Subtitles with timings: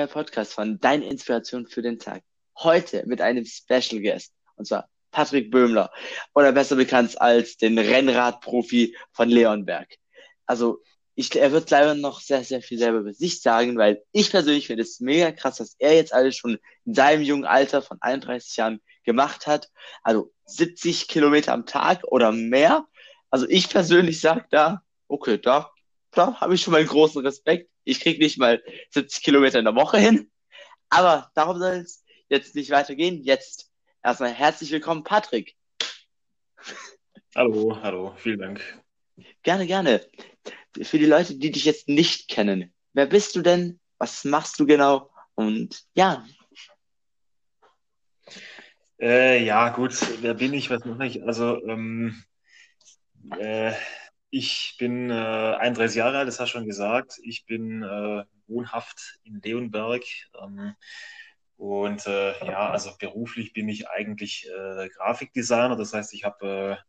[0.00, 2.22] neuer Podcast von Deine Inspiration für den Tag.
[2.56, 5.90] Heute mit einem Special Guest, und zwar Patrick Böhmler,
[6.34, 9.88] oder besser bekannt als den Rennradprofi von Leonberg.
[10.46, 10.78] Also,
[11.16, 14.68] ich, er wird leider noch sehr, sehr viel selber über sich sagen, weil ich persönlich
[14.68, 16.56] finde es mega krass, was er jetzt alles schon
[16.86, 19.68] in seinem jungen Alter von 31 Jahren gemacht hat.
[20.02, 22.86] Also 70 Kilometer am Tag oder mehr.
[23.28, 25.70] Also ich persönlich sage da, okay, da,
[26.12, 27.70] da habe ich schon mal großen Respekt.
[27.84, 30.30] Ich krieg nicht mal 70 Kilometer in der Woche hin.
[30.88, 33.22] Aber darum soll es jetzt nicht weitergehen.
[33.22, 33.70] Jetzt
[34.02, 35.56] erstmal herzlich willkommen, Patrick.
[37.34, 38.82] Hallo, hallo, vielen Dank.
[39.42, 40.04] Gerne, gerne.
[40.82, 43.80] Für die Leute, die dich jetzt nicht kennen, wer bist du denn?
[43.98, 45.10] Was machst du genau?
[45.34, 46.26] Und ja.
[49.00, 50.70] Äh, ja, gut, wer bin ich?
[50.70, 51.22] Was mache ich?
[51.22, 52.22] Also, ähm,
[53.38, 53.72] äh,
[54.30, 57.18] ich bin äh, 31 Jahre alt, das hast du schon gesagt.
[57.22, 60.04] Ich bin äh, wohnhaft in Leonberg.
[60.40, 60.74] Ähm,
[61.56, 65.76] und äh, ja, also beruflich bin ich eigentlich äh, Grafikdesigner.
[65.76, 66.80] Das heißt, ich habe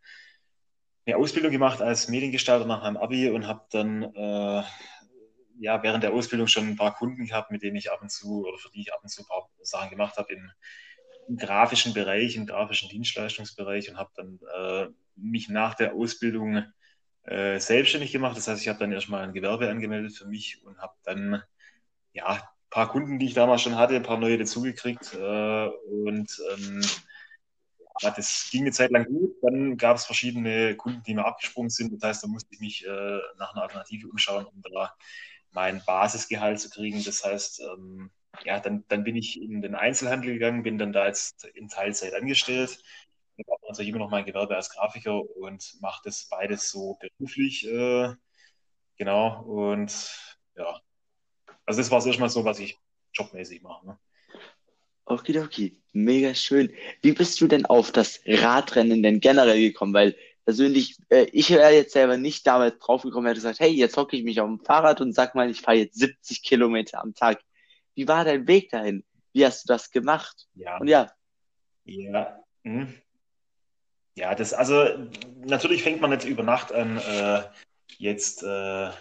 [1.05, 4.63] äh, eine Ausbildung gemacht als Mediengestalter nach meinem Abi und habe dann äh,
[5.59, 8.45] ja während der Ausbildung schon ein paar Kunden gehabt, mit denen ich ab und zu
[8.47, 10.51] oder für die ich ab und zu ein paar Sachen gemacht habe im,
[11.27, 14.39] im grafischen Bereich, im grafischen Dienstleistungsbereich und habe dann
[15.16, 16.63] mich nach der Ausbildung
[17.23, 18.38] äh, selbstständig gemacht.
[18.38, 21.44] Das heißt, ich habe dann erstmal ein Gewerbe angemeldet für mich und habe dann
[22.13, 25.13] ja ein paar Kunden, die ich damals schon hatte, ein paar neue dazugekriegt.
[25.13, 26.81] Äh, und ähm,
[28.02, 29.36] ja, das ging eine Zeit lang gut.
[29.41, 31.94] Dann gab es verschiedene Kunden, die mir abgesprungen sind.
[31.94, 34.95] Das heißt, da musste ich mich äh, nach einer Alternative umschauen, um da
[35.52, 37.03] mein Basisgehalt zu kriegen.
[37.03, 38.09] Das heißt, ähm,
[38.45, 42.13] ja, dann, dann bin ich in den Einzelhandel gegangen, bin dann da jetzt in Teilzeit
[42.16, 42.81] angestellt
[43.42, 47.67] ich habe natürlich immer noch mein Gewerbe als Grafiker und mache das beides so beruflich.
[47.67, 48.14] Äh,
[48.97, 49.44] genau.
[49.44, 49.92] Und
[50.56, 50.80] ja,
[51.66, 52.78] also das war es erstmal so, was ich
[53.14, 53.86] jobmäßig mache.
[53.88, 54.00] Ne?
[55.06, 56.72] Okay, okay, mega schön.
[57.02, 59.94] Wie bist du denn auf das Radrennen denn generell gekommen?
[59.94, 64.16] Weil persönlich, äh, ich wäre jetzt selber nicht damals draufgekommen, hätte gesagt, hey, jetzt hocke
[64.16, 67.41] ich mich auf dem Fahrrad und sag mal, ich fahre jetzt 70 Kilometer am Tag.
[67.96, 69.03] Wie war dein Weg dahin?
[69.34, 70.47] Wie hast du das gemacht?
[70.56, 70.78] Ja.
[70.78, 71.12] Und ja.
[71.84, 72.40] Ja.
[72.63, 72.94] Hm.
[74.16, 74.85] Ja, das, also
[75.45, 77.44] natürlich fängt man nicht über Nacht an, äh,
[77.97, 78.91] jetzt äh,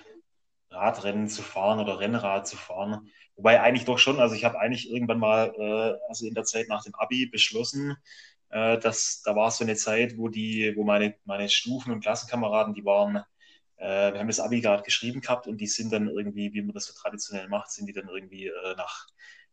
[0.71, 3.11] Radrennen zu fahren oder Rennrad zu fahren.
[3.37, 6.69] Wobei eigentlich doch schon, also ich habe eigentlich irgendwann mal, äh, also in der Zeit
[6.69, 7.97] nach dem Abi beschlossen,
[8.51, 12.75] äh, dass da war so eine Zeit, wo die, wo meine, meine Stufen- und Klassenkameraden,
[12.75, 13.17] die waren,
[13.77, 16.75] äh, wir haben das Abi gerade geschrieben gehabt und die sind dann irgendwie, wie man
[16.75, 19.07] das so traditionell macht, sind die dann irgendwie äh, nach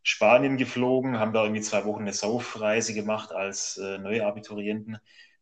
[0.03, 4.99] Spanien geflogen, haben da irgendwie zwei Wochen eine Saufreise gemacht als äh, neue Abiturienten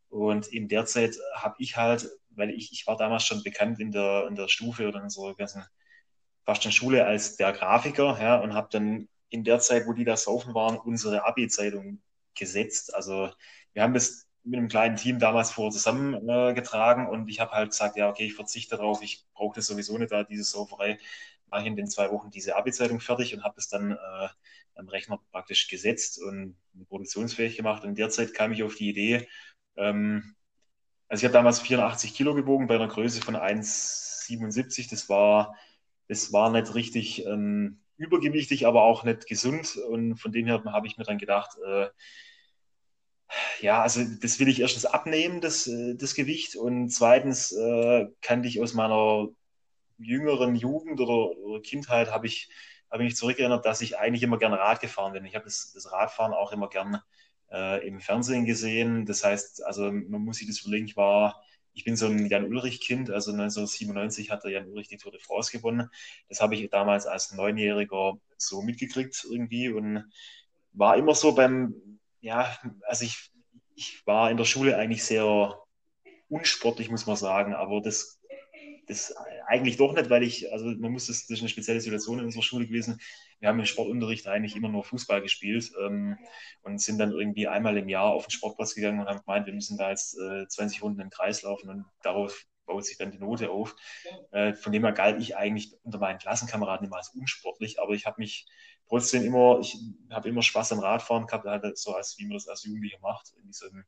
[0.10, 3.92] und in der Zeit habe ich halt, weil ich, ich war damals schon bekannt in
[3.92, 5.66] der, in der Stufe oder in so ganzen
[6.46, 10.06] fast schon Schule als der Grafiker, ja, und habe dann in der Zeit, wo die
[10.06, 12.02] da saufen waren, unsere Abi-Zeitung
[12.36, 12.94] gesetzt.
[12.94, 13.32] Also
[13.74, 17.72] wir haben das mit einem kleinen Team damals vor zusammengetragen äh, und ich habe halt
[17.72, 21.00] gesagt, ja, okay, ich verzichte darauf, ich brauche das sowieso nicht da, diese Sauferei,
[21.50, 24.28] mache ich in den zwei Wochen diese Abi-Zeitung fertig und habe das dann äh,
[24.76, 26.58] am Rechner praktisch gesetzt und
[26.90, 27.84] produktionsfähig gemacht.
[27.84, 29.28] Und in der Zeit kam ich auf die Idee,
[29.78, 30.36] ähm,
[31.08, 34.90] also ich habe damals 84 Kilo gewogen bei einer Größe von 1,77.
[34.90, 35.56] Das war,
[36.08, 39.78] das war nicht richtig ähm, übergewichtig, aber auch nicht gesund.
[39.78, 41.88] Und von dem her habe ich mir dann gedacht, äh,
[43.62, 46.56] ja, also das will ich erstens abnehmen, das, äh, das Gewicht.
[46.56, 49.28] Und zweitens äh, kannte ich aus meiner
[49.98, 52.50] jüngeren Jugend oder, oder Kindheit, habe ich,
[52.90, 55.26] hab ich mich zurückerinnert, dass ich eigentlich immer gerne Rad gefahren bin.
[55.26, 57.00] Ich habe das, das Radfahren auch immer gern
[57.52, 59.06] äh, im Fernsehen gesehen.
[59.06, 63.10] Das heißt, also man muss sich das überlegen, ich war, ich bin so ein Jan-Ulrich-Kind,
[63.10, 65.90] also 1997 hat der Jan-Ulrich die Tour de France gewonnen.
[66.30, 70.10] Das habe ich damals als Neunjähriger so mitgekriegt irgendwie und
[70.74, 72.58] war immer so beim, ja,
[72.88, 73.32] also ich,
[73.76, 75.60] ich war in der Schule eigentlich sehr
[76.30, 78.20] unsportlich, muss man sagen, aber das
[78.88, 79.16] das
[79.48, 82.26] eigentlich doch nicht, weil ich, also man muss das, das ist eine spezielle Situation in
[82.26, 83.00] unserer Schule gewesen.
[83.40, 86.18] Wir haben im Sportunterricht eigentlich immer nur Fußball gespielt ähm,
[86.64, 89.54] und sind dann irgendwie einmal im Jahr auf den Sportplatz gegangen und haben gemeint, wir
[89.54, 93.20] müssen da jetzt äh, 20 Runden im Kreis laufen und darauf baut sich dann die
[93.20, 93.76] Note auf.
[94.32, 98.06] Äh, von dem her galt ich eigentlich unter meinen Klassenkameraden immer als unsportlich, aber ich
[98.06, 98.48] habe mich
[98.88, 99.78] trotzdem immer, ich
[100.12, 103.34] habe immer Spaß am Radfahren gehabt, halt so als wie man das als Jugendlicher macht,
[103.38, 103.86] in diesem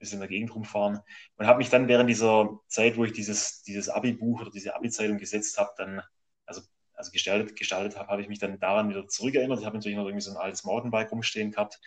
[0.00, 1.00] bisschen in der Gegend rumfahren
[1.36, 5.18] und habe mich dann während dieser Zeit, wo ich dieses, dieses Abi-Buch oder diese Abi-Zeitung
[5.18, 6.02] gesetzt habe, dann,
[6.46, 6.62] also,
[6.94, 9.60] also gestaltet, gestaltet habe, habe ich mich dann daran wieder zurückerinnert.
[9.60, 11.80] Ich habe natürlich noch irgendwie so ein altes Mountainbike rumstehen gehabt,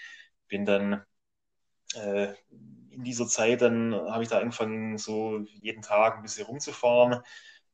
[0.47, 1.03] bin dann
[1.95, 2.33] äh,
[2.91, 7.23] in dieser Zeit, dann habe ich da angefangen, so jeden Tag ein bisschen rumzufahren.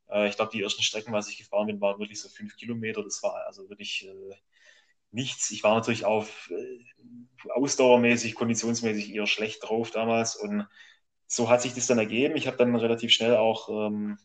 [0.10, 3.04] Äh, ich glaube, die ersten Strecken, was ich gefahren bin, waren wirklich so fünf Kilometer.
[3.04, 4.36] Das war also wirklich äh,
[5.12, 5.52] nichts.
[5.52, 10.68] Ich war natürlich auf äh, ausdauermäßig, konditionsmäßig eher schlecht drauf damals und
[11.28, 12.36] so hat sich das dann ergeben.
[12.36, 14.18] Ich habe dann relativ schnell auch ähm,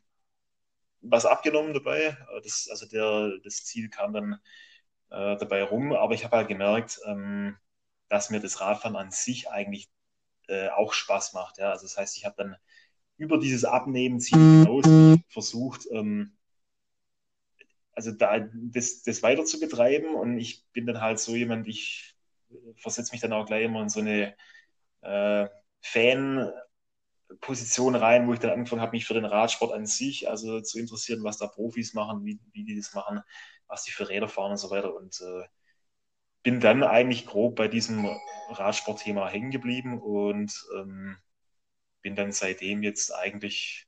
[1.03, 2.17] was abgenommen dabei.
[2.43, 4.33] Das, also der, das Ziel kam dann
[5.11, 7.57] äh, dabei rum, aber ich habe halt gemerkt, ähm,
[8.09, 9.91] dass mir das Radfahren an sich eigentlich
[10.49, 11.59] äh, auch Spaß macht.
[11.59, 11.71] Ja?
[11.71, 12.57] Also das heißt, ich habe dann
[13.17, 14.85] über dieses Abnehmen Ziel hinaus
[15.29, 16.37] versucht, ähm,
[17.95, 20.15] also da das, das weiter zu betreiben.
[20.15, 22.15] Und ich bin dann halt so jemand, ich
[22.77, 24.35] versetze mich dann auch gleich immer in so eine
[25.03, 25.49] äh,
[25.83, 30.79] Fan-Position rein, wo ich dann angefangen habe, mich für den Radsport an sich also zu
[30.79, 33.21] interessieren, was da Profis machen, wie, wie die das machen,
[33.67, 34.95] was die für Räder fahren und so weiter.
[34.95, 35.45] Und äh,
[36.43, 38.07] bin dann eigentlich grob bei diesem
[38.51, 41.17] Radsportthema hängen geblieben und ähm,
[42.03, 43.87] bin dann seitdem jetzt eigentlich,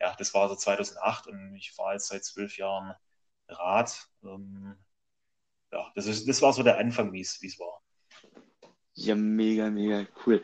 [0.00, 2.94] ja, das war so 2008 und ich fahre jetzt seit zwölf Jahren
[3.48, 4.08] Rad.
[4.24, 4.74] Ähm,
[5.72, 7.82] ja, das, ist, das war so der Anfang, wie es war.
[8.94, 10.42] Ja, mega, mega cool.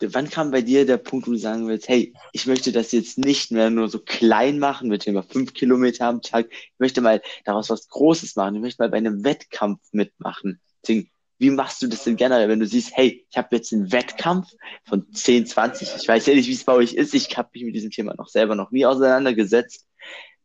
[0.00, 3.18] Wann kam bei dir der Punkt, wo du sagen willst, hey, ich möchte das jetzt
[3.18, 6.46] nicht mehr nur so klein machen, mit immer fünf Kilometer am Tag.
[6.50, 8.56] Ich möchte mal daraus was Großes machen.
[8.56, 10.60] Ich möchte mal bei einem Wettkampf mitmachen.
[10.82, 13.92] Deswegen, wie machst du das denn generell, wenn du siehst, hey, ich habe jetzt einen
[13.92, 14.48] Wettkampf
[14.84, 17.64] von 10, 20, ich weiß ja nicht, wie es bei euch ist, ich habe mich
[17.64, 19.86] mit diesem Thema noch selber noch nie auseinandergesetzt.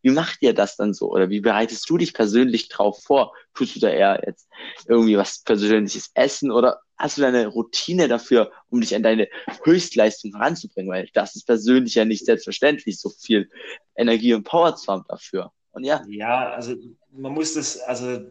[0.05, 1.11] Wie macht ihr das dann so?
[1.11, 3.33] Oder wie bereitest du dich persönlich drauf vor?
[3.55, 4.47] Tust du da eher jetzt
[4.87, 9.27] irgendwie was Persönliches essen oder hast du eine Routine dafür, um dich an deine
[9.63, 10.91] Höchstleistung heranzubringen?
[10.91, 13.49] Weil das ist persönlich ja nicht selbstverständlich, so viel
[13.95, 15.51] Energie und Power zu haben dafür.
[15.71, 16.03] Und ja.
[16.07, 16.75] Ja, also
[17.09, 18.29] man muss das, also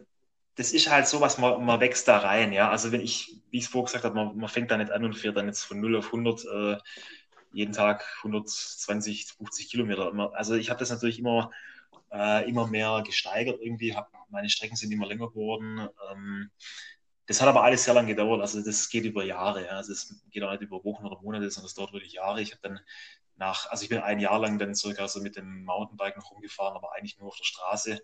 [0.55, 2.71] das ist halt so, was man, man wächst da rein, ja.
[2.71, 5.03] Also wenn ich, wie ich es vorher gesagt habe, man, man fängt da nicht an
[5.03, 6.77] und fährt dann jetzt von 0 auf 100 äh,
[7.55, 10.11] jeden Tag 120, 50 Kilometer.
[10.33, 11.51] Also ich habe das natürlich immer,
[12.11, 13.95] äh, immer mehr gesteigert irgendwie.
[13.95, 15.87] Hab, meine Strecken sind immer länger geworden.
[16.11, 16.51] Ähm,
[17.27, 18.41] das hat aber alles sehr lange gedauert.
[18.41, 19.65] Also das geht über Jahre.
[19.65, 19.71] Ja.
[19.71, 22.41] Also das geht auch nicht über Wochen oder Monate, sondern das dauert wirklich Jahre.
[22.41, 22.81] Ich habe dann
[23.37, 26.75] nach, also ich bin ein Jahr lang dann circa so mit dem Mountainbike noch rumgefahren,
[26.75, 27.99] aber eigentlich nur auf der Straße.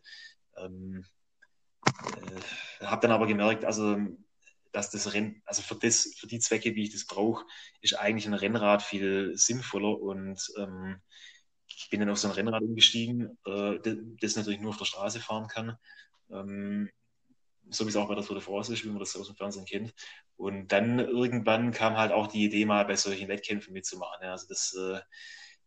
[0.56, 1.06] Ähm,
[2.80, 3.98] äh, habe dann aber gemerkt, also
[4.72, 7.46] dass das Rennen, also für, das, für die Zwecke, wie ich das brauche,
[7.82, 11.02] ist eigentlich ein Rennrad viel sinnvoller und ähm,
[11.68, 13.80] ich bin dann auf so ein Rennrad umgestiegen, äh,
[14.20, 15.78] das natürlich nur auf der Straße fahren kann.
[16.30, 16.90] Ähm,
[17.70, 19.36] so wie es auch bei der Tour de France ist, wie man das aus dem
[19.36, 19.94] Fernsehen kennt.
[20.36, 24.24] Und dann irgendwann kam halt auch die Idee, mal bei solchen Wettkämpfen mitzumachen.
[24.24, 25.00] Ja, also das, äh,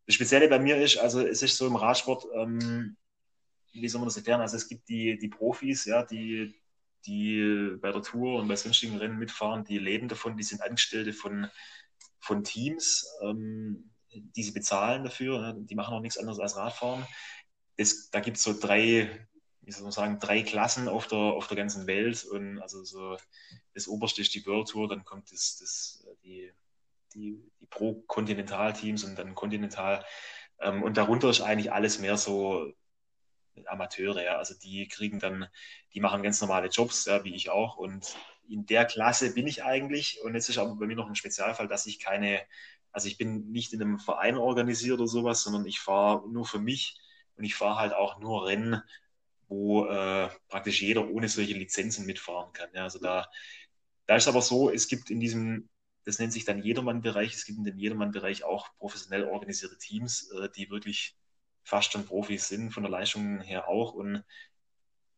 [0.06, 2.96] das Spezielle bei mir ist, also es ist so im Radsport, ähm,
[3.72, 4.40] wie soll man das erklären?
[4.40, 6.54] Also es gibt die, die Profis, ja, die,
[7.06, 11.12] die bei der Tour und bei sonstigen Rennen mitfahren, die leben davon, die sind Angestellte
[11.12, 11.48] von,
[12.20, 15.40] von Teams, ähm, die sie bezahlen dafür.
[15.40, 15.56] Ne?
[15.66, 17.06] Die machen auch nichts anderes als Radfahren.
[17.76, 19.26] Das, da gibt es so drei,
[19.62, 22.24] wie soll man sagen, drei Klassen auf der, auf der ganzen Welt.
[22.24, 23.16] Und also so
[23.74, 26.52] das oberste ist die World Tour, dann kommt das, das, die,
[27.14, 30.04] die, die Pro-Kontinental-Teams und dann Kontinental.
[30.60, 32.72] Ähm, und darunter ist eigentlich alles mehr so
[33.66, 34.36] Amateure, ja.
[34.38, 35.46] Also die kriegen dann,
[35.94, 37.76] die machen ganz normale Jobs, ja, wie ich auch.
[37.76, 38.16] Und
[38.48, 40.20] in der Klasse bin ich eigentlich.
[40.22, 42.42] Und jetzt ist aber bei mir noch ein Spezialfall, dass ich keine,
[42.92, 46.58] also ich bin nicht in einem Verein organisiert oder sowas, sondern ich fahre nur für
[46.58, 46.98] mich
[47.36, 48.82] und ich fahre halt auch nur Rennen,
[49.48, 52.70] wo äh, praktisch jeder ohne solche Lizenzen mitfahren kann.
[52.74, 52.84] Ja.
[52.84, 53.28] Also da,
[54.06, 55.68] da ist aber so, es gibt in diesem,
[56.04, 60.48] das nennt sich dann Jedermann-Bereich, es gibt in dem Jedermann-Bereich auch professionell organisierte Teams, äh,
[60.56, 61.16] die wirklich
[61.64, 63.94] fast schon Profis sind, von der Leistung her auch.
[63.94, 64.22] Und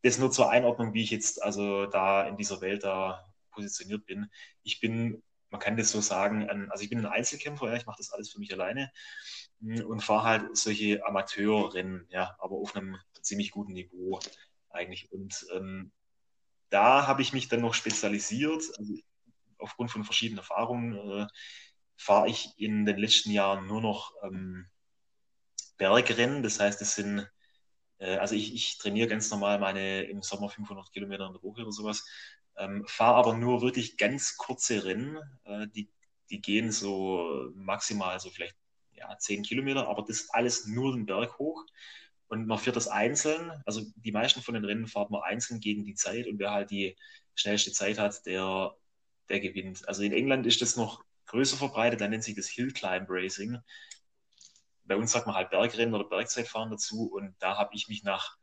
[0.03, 4.29] das nur zur Einordnung, wie ich jetzt also da in dieser Welt da positioniert bin.
[4.63, 7.85] Ich bin, man kann das so sagen, ein, also ich bin ein Einzelkämpfer, ja, ich
[7.85, 8.91] mache das alles für mich alleine
[9.59, 14.19] hm, und fahre halt solche Amateurrennen, ja, aber auf einem ziemlich guten Niveau
[14.69, 15.11] eigentlich.
[15.11, 15.91] Und ähm,
[16.69, 18.63] da habe ich mich dann noch spezialisiert.
[18.77, 18.93] Also
[19.57, 21.27] aufgrund von verschiedenen Erfahrungen äh,
[21.97, 24.67] fahre ich in den letzten Jahren nur noch ähm,
[25.77, 26.43] Bergrennen.
[26.43, 27.29] Das heißt, es sind,
[27.99, 31.61] äh, also ich, ich trainiere ganz normal meine im Sommer 500 Kilometer in der Woche
[31.61, 32.05] oder sowas,
[32.57, 35.17] ähm, fahre aber nur wirklich ganz kurze Rennen.
[35.45, 35.89] Äh, die,
[36.29, 38.55] die gehen so maximal so vielleicht
[38.93, 41.63] ja, 10 Kilometer, aber das alles nur den Berg hoch.
[42.27, 43.51] Und man fährt das einzeln.
[43.65, 46.71] Also die meisten von den Rennen fahrt man einzeln gegen die Zeit und wer halt
[46.71, 46.97] die
[47.35, 48.75] schnellste Zeit hat, der,
[49.29, 49.87] der gewinnt.
[49.87, 53.59] Also in England ist das noch größer verbreitet, da nennt sich das Hill Climb Racing
[54.87, 57.11] bei uns sagt man halt Bergrennen oder Bergzeitfahren dazu.
[57.11, 58.37] Und da habe ich mich nach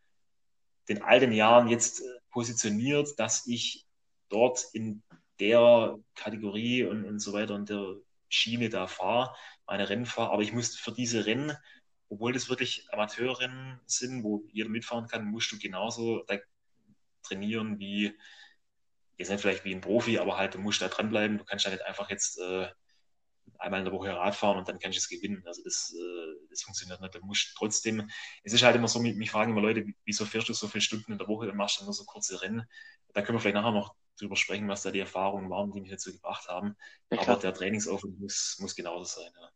[0.88, 3.86] den alten Jahren jetzt äh, positioniert, dass ich
[4.28, 5.02] dort in
[5.40, 7.96] der Kategorie und, und so weiter und der
[8.28, 9.34] Schiene da fahre,
[9.66, 10.32] meine Rennen fahre.
[10.32, 11.56] Aber ich muss für diese Rennen,
[12.08, 16.24] obwohl das wirklich Amateurrennen sind, wo jeder mitfahren kann, musst du genauso
[17.22, 18.16] trainieren wie
[19.16, 21.38] jetzt nicht vielleicht wie ein Profi, aber halt, du musst da dranbleiben.
[21.38, 22.68] Du kannst ja nicht einfach jetzt äh,
[23.58, 25.42] einmal in der Woche Rad fahren und dann kannst du es gewinnen.
[25.46, 27.14] Also das, äh, das funktioniert nicht.
[27.14, 28.08] Du musst trotzdem,
[28.42, 31.12] es ist halt immer so, mich fragen immer Leute, wieso fährst du so viele Stunden
[31.12, 32.64] in der Woche und machst dann nur so kurze Rennen?
[33.12, 35.90] Da können wir vielleicht nachher noch drüber sprechen, was da die Erfahrungen waren, die mich
[35.90, 36.76] dazu gebracht haben.
[37.10, 39.30] Ja, Aber der Trainingsaufwand muss, muss genauso sein.
[39.40, 39.50] Ja.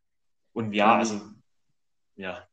[0.52, 1.00] Und ja, mhm.
[1.00, 1.20] also,
[2.16, 2.48] ja,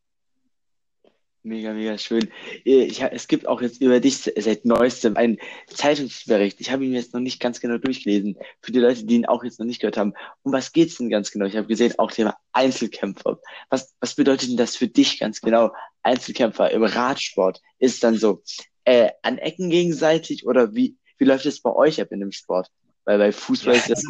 [1.45, 2.31] Mega, mega schön.
[2.63, 5.37] Ich, es gibt auch jetzt über dich seit neuestem einen
[5.67, 6.59] Zeitungsbericht.
[6.59, 8.35] Ich habe ihn jetzt noch nicht ganz genau durchgelesen.
[8.61, 10.15] Für die Leute, die ihn auch jetzt noch nicht gehört haben.
[10.41, 11.45] Um was geht's denn ganz genau?
[11.45, 13.39] Ich habe gesehen, auch Thema Einzelkämpfer.
[13.69, 15.71] Was, was bedeutet denn das für dich ganz genau?
[16.01, 18.41] Einzelkämpfer im Radsport ist dann so
[18.83, 22.71] äh, an Ecken gegenseitig oder wie, wie läuft es bei euch ab in dem Sport?
[23.03, 24.03] Weil bei Fußball ist das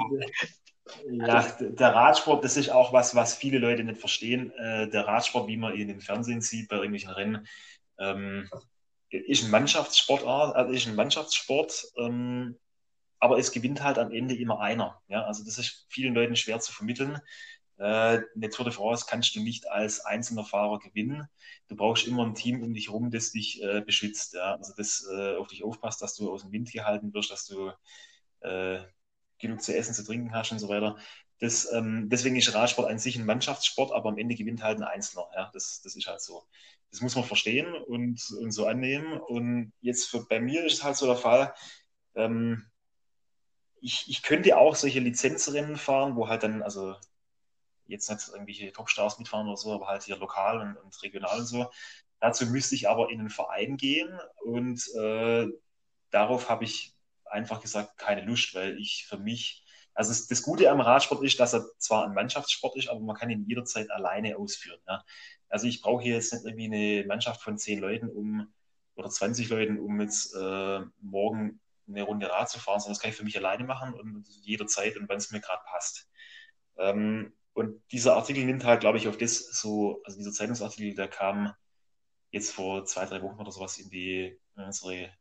[1.10, 4.52] ja, der Radsport, das ist auch was, was viele Leute nicht verstehen.
[4.52, 7.48] Äh, der Radsport, wie man ihn im Fernsehen sieht, bei irgendwelchen Rennen,
[7.98, 8.50] ähm,
[9.10, 12.58] ist ein Mannschaftssportart, also ist ein Mannschaftssport, ähm,
[13.20, 15.02] aber es gewinnt halt am Ende immer einer.
[15.08, 15.24] Ja?
[15.24, 17.20] Also das ist vielen Leuten schwer zu vermitteln.
[17.78, 21.28] Äh, eine Tour de France kannst du nicht als einzelner Fahrer gewinnen.
[21.68, 24.34] Du brauchst immer ein Team um dich herum, das dich äh, beschützt.
[24.34, 24.56] Ja?
[24.56, 27.72] Also das äh, auf dich aufpasst, dass du aus dem Wind gehalten wirst, dass du
[28.42, 28.80] äh,
[29.46, 30.98] genug zu essen, zu trinken hast und so weiter.
[31.40, 34.84] Das, ähm, deswegen ist Radsport an sich ein Mannschaftssport, aber am Ende gewinnt halt ein
[34.84, 35.28] Einzelner.
[35.36, 36.46] Ja, das, das ist halt so.
[36.92, 39.18] Das muss man verstehen und, und so annehmen.
[39.20, 41.54] Und jetzt für, bei mir ist es halt so der Fall,
[42.16, 42.66] ähm,
[43.82, 46.96] ich, ich könnte auch solche Lizenzrennen fahren, wo halt dann, also
[47.88, 51.46] jetzt nicht irgendwelche Topstars mitfahren oder so, aber halt hier lokal und, und regional und
[51.46, 51.70] so.
[52.20, 55.48] Dazu müsste ich aber in einen Verein gehen und äh,
[56.10, 56.95] darauf habe ich
[57.36, 59.64] einfach gesagt keine Lust, weil ich für mich,
[59.94, 63.30] also das Gute am Radsport ist, dass er zwar ein Mannschaftssport ist, aber man kann
[63.30, 64.80] ihn jederzeit alleine ausführen.
[64.88, 65.04] Ja.
[65.50, 68.54] Also ich brauche hier jetzt nicht irgendwie eine Mannschaft von zehn Leuten um
[68.96, 73.12] oder 20 Leuten, um jetzt äh, morgen eine Runde Rad zu fahren, sondern das kann
[73.12, 76.10] ich für mich alleine machen und jederzeit und wann es mir gerade passt.
[76.78, 81.08] Ähm, und dieser Artikel nimmt halt, glaube ich, auf das so, also dieser Zeitungsartikel, der
[81.08, 81.54] kam
[82.32, 85.14] jetzt vor zwei, drei Wochen oder sowas in die in unsere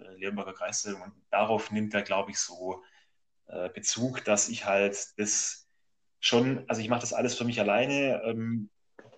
[0.00, 1.02] äh, Leonberger Kreiszählung.
[1.02, 2.82] Und darauf nimmt er, glaube ich, so
[3.48, 5.68] äh, Bezug, dass ich halt das
[6.20, 8.70] schon, also ich mache das alles für mich alleine, ähm,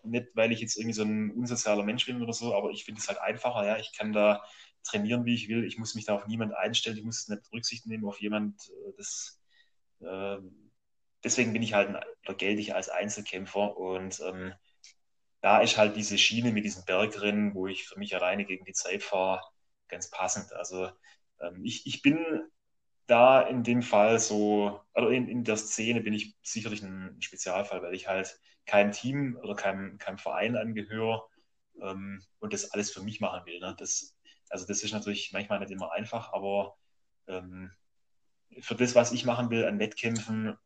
[0.04, 3.00] nicht weil ich jetzt irgendwie so ein unsozialer Mensch bin oder so, aber ich finde
[3.00, 4.42] es halt einfacher, ja, ich kann da
[4.84, 7.86] trainieren, wie ich will, ich muss mich da auf niemand einstellen, ich muss nicht Rücksicht
[7.86, 9.40] nehmen auf jemand, äh, das,
[10.00, 10.38] äh,
[11.24, 11.90] deswegen bin ich halt,
[12.24, 14.54] oder gelte ich als Einzelkämpfer und ähm,
[15.40, 18.72] da ist halt diese Schiene mit diesen Bergrennen, wo ich für mich alleine gegen die
[18.72, 19.42] Zeit fahre,
[19.92, 20.52] ganz passend.
[20.52, 20.90] Also
[21.40, 22.42] ähm, ich, ich bin
[23.06, 27.82] da in dem Fall so, oder in, in der Szene bin ich sicherlich ein Spezialfall,
[27.82, 31.28] weil ich halt kein Team oder keinem, keinem Verein angehöre
[31.80, 33.60] ähm, und das alles für mich machen will.
[33.60, 33.76] Ne?
[33.78, 34.16] Das,
[34.48, 36.76] also das ist natürlich manchmal nicht immer einfach, aber
[37.28, 37.70] ähm,
[38.60, 40.56] für das, was ich machen will an Wettkämpfen,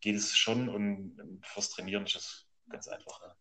[0.00, 3.20] geht es schon und fürs Trainieren ist es ganz einfach.
[3.20, 3.34] Ne?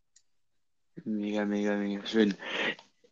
[1.05, 2.37] Mega, mega, mega schön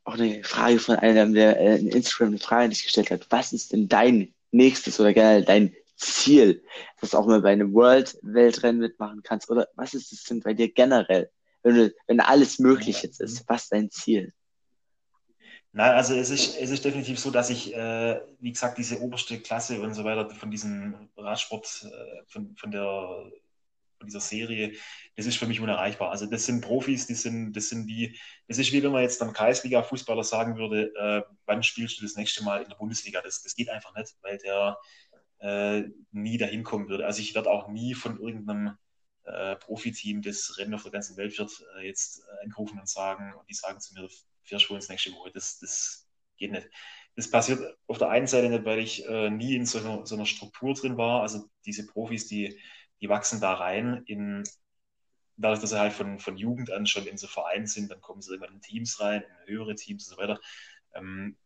[0.07, 3.27] auch eine Frage von einem, der äh, in Instagram eine Frage nicht gestellt hat.
[3.29, 6.63] Was ist denn dein nächstes oder generell dein Ziel,
[7.01, 9.49] dass du auch mal bei einem World-Weltrennen mitmachen kannst?
[9.49, 11.29] Oder was ist es denn bei dir generell,
[11.63, 13.43] wenn, du, wenn alles möglich jetzt ist?
[13.47, 14.33] Was ist dein Ziel?
[15.73, 19.39] Nein, also es ist, es ist definitiv so, dass ich, äh, wie gesagt, diese oberste
[19.39, 23.29] Klasse und so weiter von diesem Radsport, äh, von, von der
[24.05, 24.73] dieser Serie,
[25.15, 26.11] das ist für mich unerreichbar.
[26.11, 29.21] Also das sind Profis, die sind, das sind wie, es ist wie wenn man jetzt
[29.21, 33.21] einem Kreisliga-Fußballer sagen würde, äh, wann spielst du das nächste Mal in der Bundesliga?
[33.21, 34.77] Das, das geht einfach nicht, weil der
[35.39, 37.05] äh, nie dahin kommen würde.
[37.05, 38.77] Also ich werde auch nie von irgendeinem
[39.23, 43.33] äh, Profiteam, das Rennen auf der ganzen Welt wird, äh, jetzt äh, anrufen und sagen,
[43.33, 44.07] und die sagen zu mir,
[44.43, 45.31] fährst du ins nächste Woche.
[45.33, 46.69] Das, das geht nicht.
[47.15, 50.15] Das passiert auf der einen Seite nicht, weil ich äh, nie in so einer, so
[50.15, 51.21] einer Struktur drin war.
[51.21, 52.59] Also diese Profis, die
[53.01, 54.43] die wachsen da rein in,
[55.37, 58.21] dadurch, dass sie halt von, von Jugend an schon in so Vereinen sind, dann kommen
[58.21, 60.39] sie irgendwann in Teams rein, in höhere Teams und so weiter.
[60.95, 61.37] Ähm,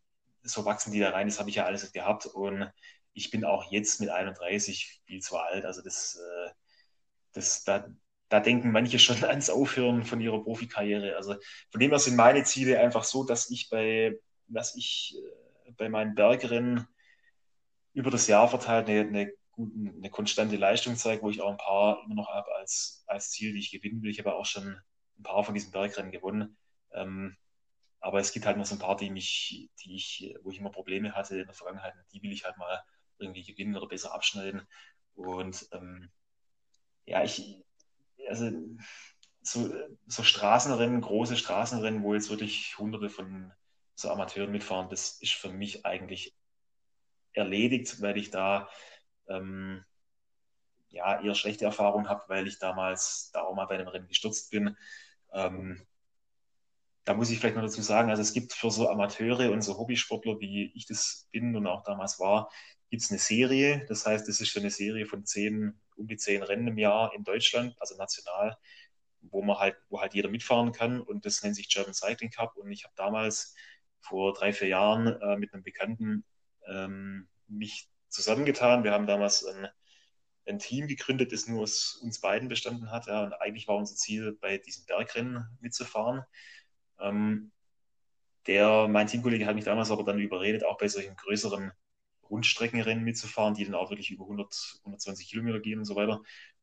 [0.42, 2.70] so wachsen die da rein, das habe ich ja alles gehabt und
[3.14, 6.50] ich bin auch jetzt mit 31 viel zu alt, also das, äh,
[7.32, 7.86] das da,
[8.28, 11.16] da denken manche schon ans Aufhören von ihrer Profikarriere.
[11.16, 11.34] Also
[11.70, 14.18] von dem her sind meine Ziele einfach so, dass ich bei,
[14.48, 15.16] dass ich
[15.66, 16.88] äh, bei meinen Bergrennen
[17.92, 21.56] über das Jahr verteilt eine, eine guten, eine konstante Leistung zeige, wo ich auch ein
[21.58, 24.10] paar immer noch habe als, als Ziel, die ich gewinnen will.
[24.10, 24.80] Ich habe auch schon
[25.18, 26.56] ein paar von diesen Bergrennen gewonnen.
[26.92, 27.36] Ähm,
[28.00, 30.70] aber es gibt halt noch so ein paar, die mich, die ich, wo ich immer
[30.70, 31.94] Probleme hatte in der Vergangenheit.
[32.12, 32.82] Die will ich halt mal
[33.18, 34.66] irgendwie gewinnen oder besser abschneiden.
[35.14, 36.10] Und ähm,
[37.04, 37.62] ja, ich,
[38.28, 38.50] also
[39.42, 39.72] so,
[40.06, 43.52] so Straßenrennen, große Straßenrennen, wo jetzt wirklich hunderte von
[43.94, 46.34] so Amateuren mitfahren, das ist für mich eigentlich
[47.32, 48.68] erledigt, weil ich da
[49.28, 49.84] ähm,
[50.88, 54.50] ja eher schlechte Erfahrungen habe, weil ich damals da auch mal bei einem Rennen gestürzt
[54.50, 54.76] bin.
[55.32, 55.86] Ähm,
[57.04, 59.76] da muss ich vielleicht noch dazu sagen, also es gibt für so Amateure und so
[59.76, 62.50] Hobbysportler, wie ich das bin und auch damals war,
[62.90, 63.84] gibt es eine Serie.
[63.88, 67.12] Das heißt, es ist so eine Serie von zehn, um die zehn Rennen im Jahr
[67.14, 68.56] in Deutschland, also national,
[69.22, 71.00] wo man halt, wo halt jeder mitfahren kann.
[71.00, 72.56] Und das nennt sich German Cycling Cup.
[72.56, 73.54] Und ich habe damals
[74.00, 76.24] vor drei, vier Jahren äh, mit einem Bekannten
[76.68, 78.84] ähm, mich zusammengetan.
[78.84, 79.68] Wir haben damals ein,
[80.46, 83.06] ein Team gegründet, das nur aus uns beiden bestanden hat.
[83.06, 86.24] Ja, und eigentlich war unser Ziel, bei diesem Bergrennen mitzufahren.
[87.00, 87.52] Ähm,
[88.46, 91.72] der, mein Teamkollege hat mich damals aber dann überredet, auch bei solchen größeren
[92.28, 96.22] Rundstreckenrennen mitzufahren, die dann auch wirklich über 100, 120 Kilometer gehen und so weiter.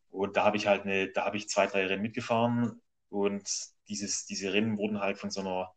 [0.10, 3.50] Und da habe ich halt eine, da habe ich zwei, drei Rennen mitgefahren und
[3.88, 5.72] dieses, diese Rennen wurden halt von so einer,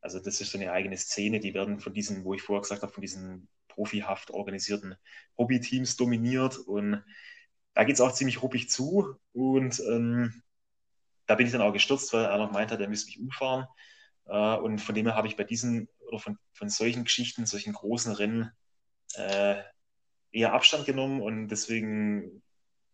[0.00, 2.82] also das ist so eine eigene Szene, die werden von diesen, wo ich vorher gesagt
[2.82, 4.96] habe, von diesen profihaft organisierten
[5.38, 7.04] Hobbyteams dominiert und
[7.74, 10.42] da geht es auch ziemlich ruppig zu und ähm,
[11.26, 13.68] da bin ich dann auch gestürzt, weil einer gemeint hat, er müsste mich umfahren
[14.26, 17.72] äh, und von dem her habe ich bei diesen oder von, von solchen Geschichten, solchen
[17.72, 18.50] großen Rennen
[19.14, 19.62] äh,
[20.32, 22.42] eher Abstand genommen und deswegen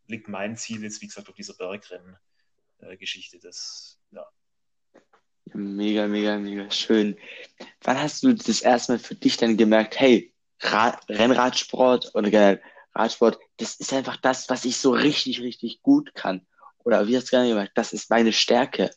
[0.07, 3.39] liegt mein Ziel jetzt, wie gesagt, auf dieser Bergrennen-Geschichte.
[3.39, 4.27] Das, ja.
[5.55, 7.17] Mega, mega, mega schön.
[7.81, 12.63] Wann hast du das erstmal für dich dann gemerkt, hey, Rad Rennradsport oder generell
[12.95, 16.47] Radsport, das ist einfach das, was ich so richtig, richtig gut kann?
[16.85, 18.91] Oder wie hast du gerade gemerkt, das ist meine Stärke?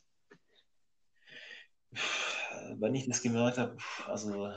[2.75, 4.51] Wenn ich das gemerkt habe, also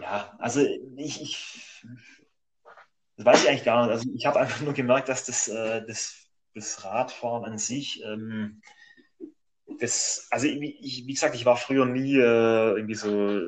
[0.00, 0.60] ja, also
[0.96, 1.86] ich, ich
[3.16, 3.92] das weiß ich eigentlich gar nicht.
[3.92, 8.62] Also ich habe einfach nur gemerkt, dass das, äh, das, das Radfahren an sich, ähm,
[9.78, 13.40] das, also ich, wie gesagt, ich war früher nie äh, irgendwie so,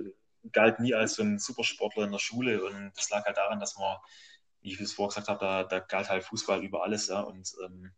[0.52, 3.76] galt nie als so ein Supersportler in der Schule und das lag halt daran, dass
[3.76, 3.96] man,
[4.60, 7.52] wie ich es vorher gesagt habe, da, da galt halt Fußball über alles, ja, und
[7.64, 7.92] ähm,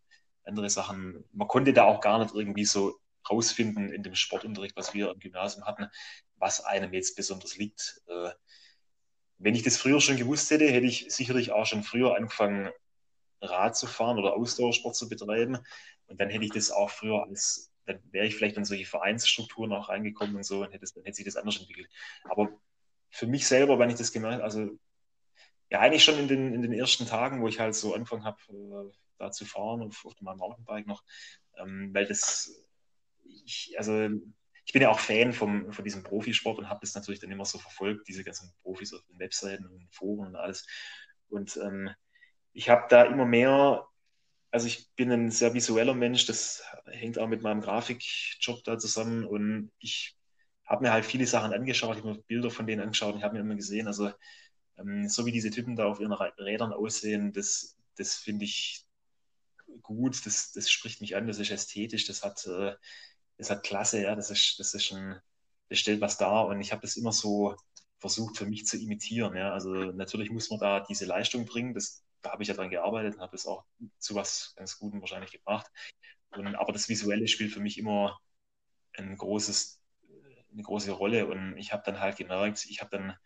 [0.44, 4.94] andere Sachen, man konnte da auch gar nicht irgendwie so rausfinden in dem Sportunterricht, was
[4.94, 5.88] wir im Gymnasium hatten,
[6.36, 8.00] was einem jetzt besonders liegt.
[8.06, 8.30] Äh,
[9.38, 12.71] wenn ich das früher schon gewusst hätte, hätte ich sicherlich auch schon früher angefangen,
[13.42, 15.58] Rad zu fahren oder Ausdauersport zu betreiben.
[16.06, 19.72] Und dann hätte ich das auch früher als, dann wäre ich vielleicht in solche Vereinsstrukturen
[19.72, 21.88] auch reingekommen und so, und hätte, dann hätte sich das anders entwickelt.
[22.25, 22.50] Aber
[23.10, 24.78] für mich selber, wenn ich das gemerkt also
[25.70, 28.38] ja, eigentlich schon in den, in den ersten Tagen, wo ich halt so angefangen habe,
[28.50, 31.02] äh, da zu fahren, auf, auf meinem Mountainbike noch,
[31.58, 32.64] ähm, weil das,
[33.25, 34.08] ich, also
[34.64, 37.44] ich bin ja auch Fan vom, von diesem Profisport und habe das natürlich dann immer
[37.44, 40.66] so verfolgt, diese ganzen Profis auf den Webseiten und Foren und alles.
[41.28, 41.90] Und ähm,
[42.52, 43.86] ich habe da immer mehr,
[44.56, 49.26] also ich bin ein sehr visueller Mensch, das hängt auch mit meinem Grafikjob da zusammen
[49.26, 50.16] und ich
[50.64, 53.25] habe mir halt viele Sachen angeschaut, ich habe mir Bilder von denen angeschaut und ich
[53.25, 54.10] habe mir immer gesehen, also
[54.78, 58.86] ähm, so wie diese Typen da auf ihren Rädern aussehen, das, das finde ich
[59.82, 62.75] gut, das, das spricht mich an, das ist ästhetisch, das hat äh,
[63.36, 65.21] ist halt klasse, ja, das ist, das ist ein,
[65.69, 67.56] das stellt was dar und ich habe das immer so
[67.99, 72.05] versucht für mich zu imitieren, ja, also natürlich muss man da diese Leistung bringen, das,
[72.26, 73.65] da habe ich ja dran gearbeitet und habe das auch
[73.99, 75.71] zu was ganz Gutem wahrscheinlich gebracht,
[76.30, 78.19] und, aber das Visuelle spielt für mich immer
[78.95, 79.80] ein großes,
[80.52, 81.26] eine große Rolle.
[81.26, 83.17] Und ich habe dann halt gemerkt, ich habe dann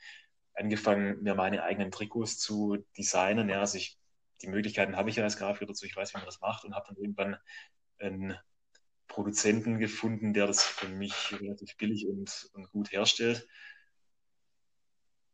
[0.55, 3.99] angefangen, mir meine eigenen Trikots zu designen, ja, also ich,
[4.43, 6.65] die Möglichkeiten habe ich ja als Grafiker dazu, ich weiß, wie man das macht.
[6.65, 7.37] Und habe dann irgendwann
[7.99, 8.39] ein
[9.07, 13.47] Produzenten gefunden, der das für mich relativ billig und, und gut herstellt.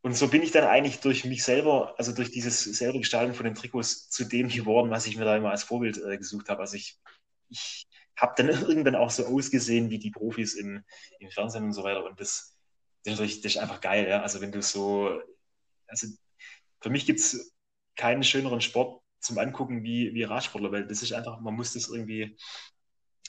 [0.02, 3.44] Und so bin ich dann eigentlich durch mich selber, also durch dieses selber Gestalten von
[3.44, 6.61] den Trikots zu dem geworden, was ich mir da immer als Vorbild äh, gesucht habe.
[6.61, 6.98] Also ich,
[7.48, 10.85] ich habe dann irgendwann auch so ausgesehen wie die Profis im,
[11.18, 12.04] im Fernsehen und so weiter.
[12.04, 12.56] Und das,
[13.04, 14.09] das, ist, das ist einfach geil.
[14.09, 14.22] Ja?
[14.22, 15.20] Also wenn du so,
[15.88, 16.06] also
[16.80, 17.52] für mich gibt es
[17.96, 21.88] keinen schöneren Sport zum Angucken wie, wie Radsportler, weil das ist einfach, man muss das
[21.88, 22.37] irgendwie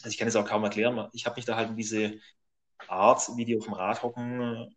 [0.03, 2.19] also ich kann es auch kaum erklären, ich habe mich da halt in diese
[2.88, 4.75] Art, wie die auf dem Rad hocken,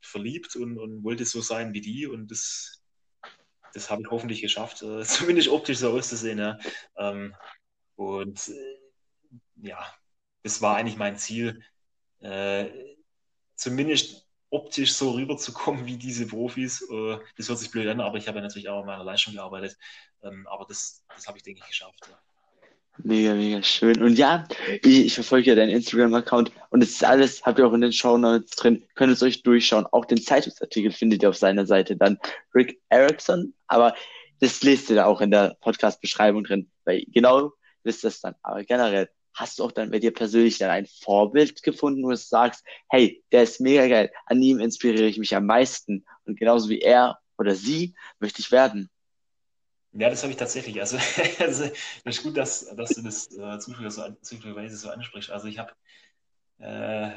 [0.00, 2.82] verliebt und, und wollte so sein wie die und das,
[3.74, 6.38] das habe ich hoffentlich geschafft, äh, zumindest optisch so auszusehen.
[6.38, 6.58] Ja.
[6.96, 7.34] Ähm,
[7.96, 8.78] und äh,
[9.62, 9.84] ja,
[10.42, 11.62] das war eigentlich mein Ziel,
[12.20, 12.66] äh,
[13.54, 16.82] zumindest optisch so rüberzukommen wie diese Profis.
[16.82, 19.34] Äh, das hört sich blöd an, aber ich habe ja natürlich auch an meiner Leistung
[19.34, 19.76] gearbeitet.
[20.22, 22.00] Ähm, aber das, das habe ich, denke ich, geschafft.
[22.08, 22.18] Ja.
[23.04, 24.02] Mega, mega schön.
[24.02, 24.44] Und ja,
[24.82, 27.92] ich, ich verfolge ja deinen Instagram-Account und es ist alles, habt ihr auch in den
[27.92, 29.86] Show Notes drin, könnt es euch durchschauen.
[29.92, 32.18] Auch den Zeitungsartikel findet ihr auf seiner Seite dann
[32.54, 33.94] Rick Erickson, aber
[34.40, 37.52] das lest ihr da auch in der Podcast-Beschreibung drin, weil genau
[37.84, 38.34] wisst ihr das dann.
[38.42, 42.16] Aber generell, hast du auch dann bei dir persönlich dann ein Vorbild gefunden, wo du
[42.16, 46.68] sagst, hey, der ist mega geil, an ihm inspiriere ich mich am meisten und genauso
[46.68, 48.90] wie er oder sie möchte ich werden?
[49.92, 50.80] Ja, das habe ich tatsächlich.
[50.80, 50.98] Also,
[51.40, 51.64] also
[52.04, 55.30] das ist gut, dass, dass du das äh, zufälligerweise so, ansprichst.
[55.30, 55.72] Also ich habe,
[56.58, 57.10] äh,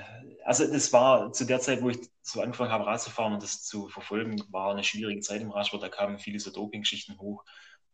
[0.46, 3.44] also das war zu der Zeit, wo ich so angefangen habe, Rad zu fahren und
[3.44, 5.84] das zu verfolgen, war eine schwierige Zeit im Radsport.
[5.84, 7.44] Da kamen viele so Doping-Geschichten hoch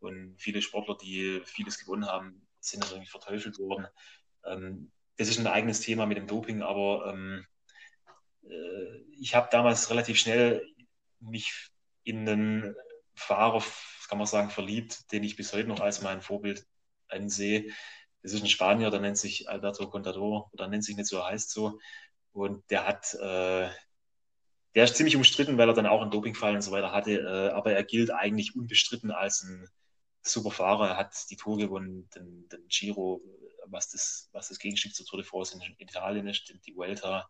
[0.00, 3.88] und viele Sportler, die vieles gewonnen haben, sind dann irgendwie verteufelt worden.
[4.44, 7.44] Ähm, das ist ein eigenes Thema mit dem Doping, aber ähm,
[8.44, 10.64] äh, ich habe damals relativ schnell
[11.20, 11.52] mich
[12.04, 12.76] in einen
[13.14, 13.62] Fahrer
[14.08, 16.66] kann man sagen, verliebt, den ich bis heute noch als mein Vorbild
[17.08, 17.72] ansehe.
[18.22, 21.50] Das ist ein Spanier, der nennt sich Alberto Contador, oder nennt sich nicht so, heißt
[21.50, 21.78] so.
[22.32, 23.68] Und der hat, äh,
[24.74, 27.54] der ist ziemlich umstritten, weil er dann auch einen Dopingfall und so weiter hatte, äh,
[27.54, 29.68] aber er gilt eigentlich unbestritten als ein
[30.22, 30.90] super Fahrer.
[30.90, 33.22] Er hat die Tour gewonnen, den, den Giro,
[33.66, 37.28] was das, was das Gegenstück zur Tour de France in, in Italien ist, die Vuelta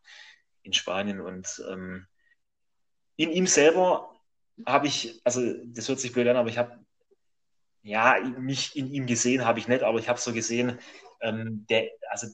[0.62, 2.06] in Spanien und ähm,
[3.16, 4.17] in ihm selber
[4.66, 6.78] habe ich, also das hört sich blöd an, aber ich habe,
[7.82, 10.78] ja, mich in ihm gesehen habe ich nicht, aber ich habe so gesehen,
[11.20, 12.28] ähm, der, also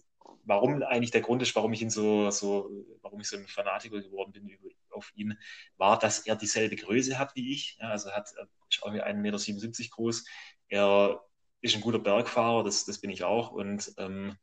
[0.45, 2.71] warum eigentlich der Grund ist, warum ich ihn so, so,
[3.03, 4.59] warum ich so ein Fanatiker geworden bin
[4.91, 5.39] auf ihn,
[5.77, 7.77] war, dass er dieselbe Größe hat wie ich.
[7.81, 8.33] Ja, also hat,
[8.69, 10.25] ist irgendwie 1,77 Meter groß.
[10.69, 11.21] Er
[11.61, 13.53] ist ein guter Bergfahrer, das, das bin ich auch.
[13.53, 14.37] Und ähm,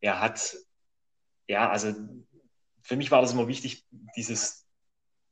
[0.00, 0.56] er hat,
[1.48, 1.92] ja, also
[2.82, 3.84] für mich war das immer wichtig,
[4.16, 4.63] dieses,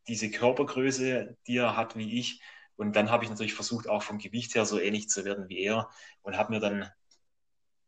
[0.08, 2.40] diese Körpergröße, die er hat wie ich.
[2.76, 5.60] Und dann habe ich natürlich versucht, auch vom Gewicht her so ähnlich zu werden wie
[5.60, 5.90] er
[6.22, 6.90] und habe mir dann,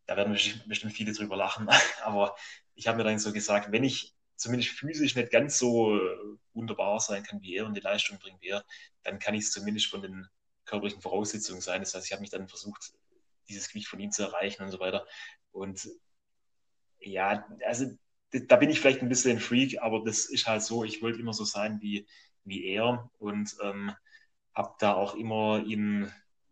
[0.05, 1.67] da werden bestimmt viele drüber lachen,
[2.03, 2.35] aber
[2.75, 5.99] ich habe mir dann so gesagt, wenn ich zumindest physisch nicht ganz so
[6.53, 8.65] wunderbar sein kann wie er und die Leistung bringen wie er,
[9.03, 10.27] dann kann ich es zumindest von den
[10.65, 11.81] körperlichen Voraussetzungen sein.
[11.81, 12.93] Das heißt, ich habe mich dann versucht,
[13.47, 15.07] dieses Gewicht von ihm zu erreichen und so weiter.
[15.51, 15.87] Und
[16.99, 17.85] ja, also
[18.47, 21.19] da bin ich vielleicht ein bisschen ein Freak, aber das ist halt so, ich wollte
[21.19, 22.07] immer so sein wie,
[22.43, 23.93] wie er und ähm,
[24.53, 26.11] habe da auch immer ihn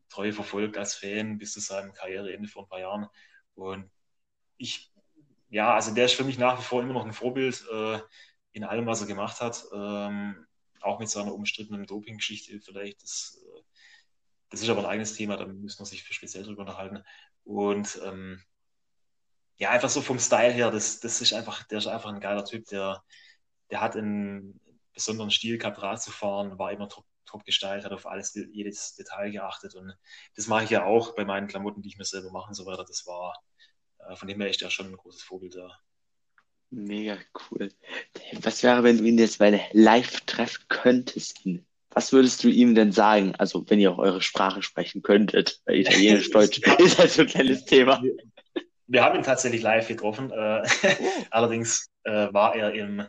[0.10, 3.08] treu verfolgt als Fan bis zu seinem Karriereende vor ein paar Jahren.
[3.56, 3.90] Und
[4.58, 4.92] ich,
[5.50, 8.00] ja, also der ist für mich nach wie vor immer noch ein Vorbild äh,
[8.52, 9.66] in allem, was er gemacht hat.
[9.74, 10.46] Ähm,
[10.82, 13.02] auch mit seiner umstrittenen Doping-Geschichte vielleicht.
[13.02, 13.62] Das, äh,
[14.50, 17.04] das ist aber ein eigenes Thema, da müssen wir sich speziell drüber unterhalten.
[17.44, 18.42] Und ähm,
[19.58, 22.46] ja, einfach so vom Style her, das, das ist einfach, der ist einfach ein geiler
[22.46, 23.04] Typ, der,
[23.70, 24.60] der hat einen
[24.94, 28.96] besonderen Stil gehabt, Rad zu fahren, war immer top, top gestylt, hat auf alles, jedes
[28.96, 29.94] Detail geachtet und
[30.36, 32.66] das mache ich ja auch bei meinen Klamotten, die ich mir selber mache und so
[32.66, 32.86] weiter.
[32.86, 33.36] Das war,
[34.00, 35.80] äh, von dem her ist der schon ein großes Vorbild da.
[36.70, 37.18] Mega
[37.52, 37.70] cool.
[38.42, 41.44] Was wäre, wenn du ihn jetzt mal live treffen könntest?
[41.92, 43.36] Was würdest du ihm denn sagen?
[43.36, 47.28] Also, wenn ihr auch eure Sprache sprechen könntet, weil Italienisch, Deutsch ist halt so ein
[47.28, 48.02] kleines Thema.
[48.02, 48.18] Wir
[49.02, 50.32] haben ihn tatsächlich live getroffen.
[50.32, 51.24] Äh, oh.
[51.32, 53.08] Allerdings äh, war er im,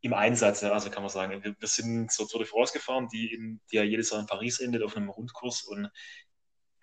[0.00, 1.42] im Einsatz, also kann man sagen.
[1.42, 4.26] Wir, wir sind zur Tour de France gefahren, die, in, die ja jedes Jahr in
[4.26, 5.62] Paris endet, auf einem Rundkurs.
[5.62, 5.90] Und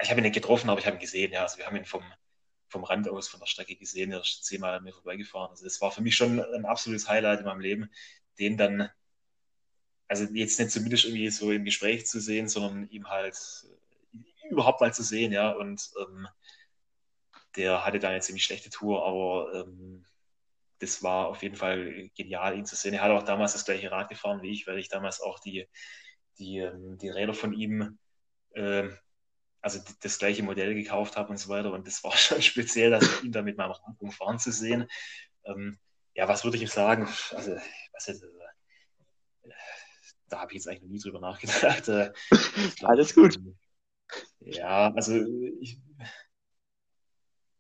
[0.02, 1.32] ich habe ihn nicht getroffen, aber ich habe ihn gesehen.
[1.32, 2.04] Ja, also wir haben ihn vom,
[2.68, 4.12] vom Rand aus, von der Strecke gesehen.
[4.12, 5.52] Er ist zehnmal an mir vorbeigefahren.
[5.52, 7.90] Also das war für mich schon ein absolutes Highlight in meinem Leben,
[8.38, 8.90] den dann,
[10.08, 13.38] also jetzt nicht zumindest irgendwie so im Gespräch zu sehen, sondern ihm halt
[14.50, 15.52] überhaupt mal zu sehen, ja.
[15.52, 16.28] Und ähm,
[17.56, 20.06] der hatte da eine ziemlich schlechte Tour, aber ähm,
[20.80, 22.94] das war auf jeden Fall genial, ihn zu sehen.
[22.94, 25.68] Er hat auch damals das gleiche Rad gefahren wie ich, weil ich damals auch die,
[26.38, 27.98] die, ähm, die Räder von ihm,
[28.52, 28.90] äh,
[29.62, 31.72] also das gleiche Modell gekauft habe und so weiter.
[31.72, 34.88] Und das war schon speziell, dass ihn da mit meinem Rad umfahren zu sehen.
[35.46, 35.80] Ähm,
[36.14, 37.08] ja, was würde ich ihm sagen?
[37.32, 37.56] Also,
[37.94, 39.50] was jetzt, äh,
[40.28, 41.88] da habe ich jetzt eigentlich noch nie drüber nachgedacht.
[41.88, 42.12] Äh,
[42.78, 43.40] glaub, Alles gut.
[44.40, 45.16] Ja, also
[45.60, 45.80] ich,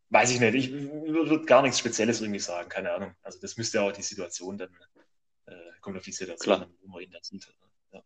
[0.10, 0.56] Weiß ich nicht.
[0.56, 3.16] Ich würde gar nichts Spezielles irgendwie sagen, keine Ahnung.
[3.22, 4.70] Also das müsste auch die Situation dann,
[5.48, 6.70] äh, kommt auf die Situation, Klar.
[6.82, 7.48] wo man ihn dann sieht.
[7.92, 8.02] Ja.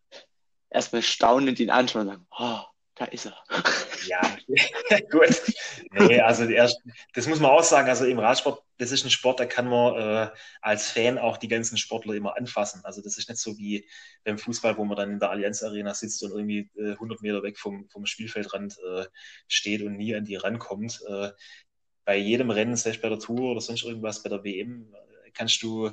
[0.69, 2.63] Erstmal staunend ihn anschauen und sagen, oh,
[2.99, 3.37] da ist er.
[4.07, 4.21] Ja,
[5.11, 5.41] gut.
[5.91, 6.69] Nee, also er,
[7.13, 9.95] das muss man auch sagen, also im Radsport, das ist ein Sport, da kann man
[9.95, 10.29] äh,
[10.61, 12.81] als Fan auch die ganzen Sportler immer anfassen.
[12.83, 13.89] Also das ist nicht so wie
[14.25, 17.41] beim Fußball, wo man dann in der Allianz Arena sitzt und irgendwie äh, 100 Meter
[17.41, 19.05] weg vom, vom Spielfeldrand äh,
[19.47, 21.01] steht und nie an die rankommt.
[22.09, 24.93] Äh, bei jedem Rennen, selbst bei der Tour oder sonst irgendwas, bei der WM,
[25.33, 25.91] kannst du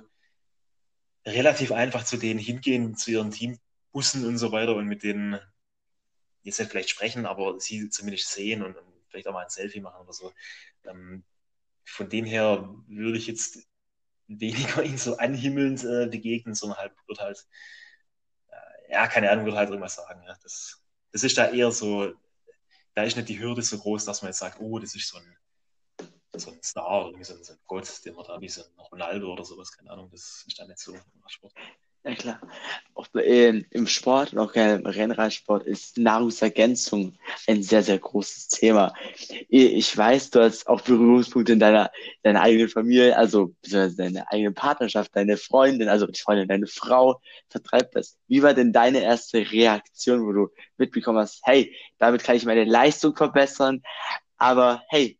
[1.26, 5.38] relativ einfach zu denen hingehen, zu ihren Teambussen und so weiter und mit denen
[6.42, 9.80] jetzt nicht vielleicht sprechen, aber sie zumindest sehen und, und vielleicht auch mal ein Selfie
[9.80, 10.32] machen oder so.
[10.84, 11.24] Ähm,
[11.84, 13.68] von dem her würde ich jetzt
[14.26, 17.46] weniger ihn so anhimmelnd äh, begegnen, sondern halt wird halt,
[18.48, 20.22] äh, ja, keine Ahnung, würde halt irgendwas sagen.
[20.26, 20.36] Ja.
[20.42, 22.14] Das, das ist da eher so,
[22.94, 25.18] da ist nicht die Hürde so groß, dass man jetzt sagt, oh, das ist so
[25.18, 25.36] ein
[26.38, 28.84] so ein Star oder so ein, so ein Gott, den man da wie so ein
[28.90, 30.94] Ronaldo oder sowas, keine Ahnung, das ist da nicht so
[31.26, 31.52] Sport.
[32.06, 32.40] Ja klar.
[32.94, 37.18] Auch in, im Sport und auch im Rennradsport ist Nahrungsergänzung
[37.48, 38.94] ein sehr, sehr großes Thema.
[39.48, 41.90] Ich weiß, du hast auch Berührungspunkte in deiner,
[42.22, 47.96] deiner eigenen Familie, also deine eigene Partnerschaft, deine Freundin, also die Freundin, deine Frau vertreibt
[47.96, 48.16] das.
[48.28, 52.64] Wie war denn deine erste Reaktion, wo du mitbekommen hast, hey, damit kann ich meine
[52.64, 53.82] Leistung verbessern,
[54.38, 55.18] aber hey,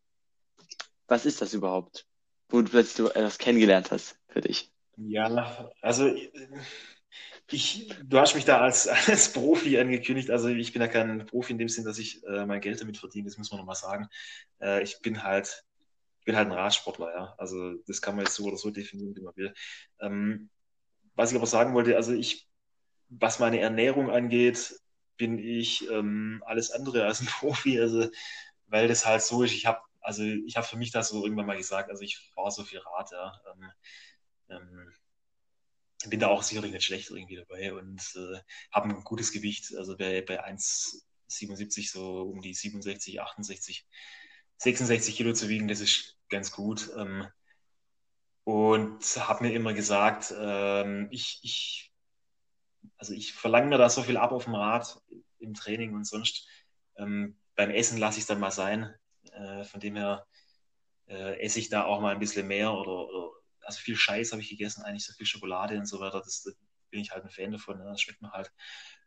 [1.07, 2.05] was ist das überhaupt?
[2.49, 4.71] Wo du plötzlich etwas kennengelernt hast für dich.
[4.97, 6.11] Ja, also
[7.49, 10.29] ich, du hast mich da als, als Profi angekündigt.
[10.31, 12.97] Also ich bin ja kein Profi in dem Sinn, dass ich äh, mein Geld damit
[12.97, 14.07] verdiene, das muss man nochmal sagen.
[14.61, 15.63] Äh, ich bin halt,
[16.25, 17.35] bin halt ein Radsportler, ja.
[17.37, 19.53] Also das kann man jetzt so oder so definieren, wie man will.
[19.99, 20.49] Ähm,
[21.15, 22.47] was ich aber sagen wollte, also ich,
[23.09, 24.79] was meine Ernährung angeht,
[25.15, 27.79] bin ich ähm, alles andere als ein Profi.
[27.79, 28.09] Also
[28.67, 31.47] weil das halt so ist, ich habe also ich habe für mich das so irgendwann
[31.47, 33.41] mal gesagt, also ich fahre so viel Rad, ja.
[33.51, 33.71] Ähm,
[34.49, 34.93] ähm,
[36.09, 38.39] bin da auch sicherlich nicht schlecht irgendwie dabei und äh,
[38.71, 43.85] habe ein gutes Gewicht, also bei, bei 1,77 so um die 67, 68,
[44.57, 46.89] 66 Kilo zu wiegen, das ist ganz gut.
[46.95, 47.27] Ähm,
[48.45, 51.91] und habe mir immer gesagt, ähm, ich, ich,
[52.95, 55.01] also ich verlange mir da so viel ab auf dem Rad
[55.39, 56.47] im Training und sonst.
[56.95, 58.95] Ähm, beim Essen lasse ich es dann mal sein.
[59.37, 60.25] Äh, von dem her
[61.07, 64.41] äh, esse ich da auch mal ein bisschen mehr oder, oder also viel Scheiß habe
[64.41, 66.19] ich gegessen, eigentlich so viel Schokolade und so weiter.
[66.19, 66.55] Das, das
[66.89, 67.85] bin ich halt ein Fan davon, ne?
[67.85, 68.51] das schmeckt mir halt.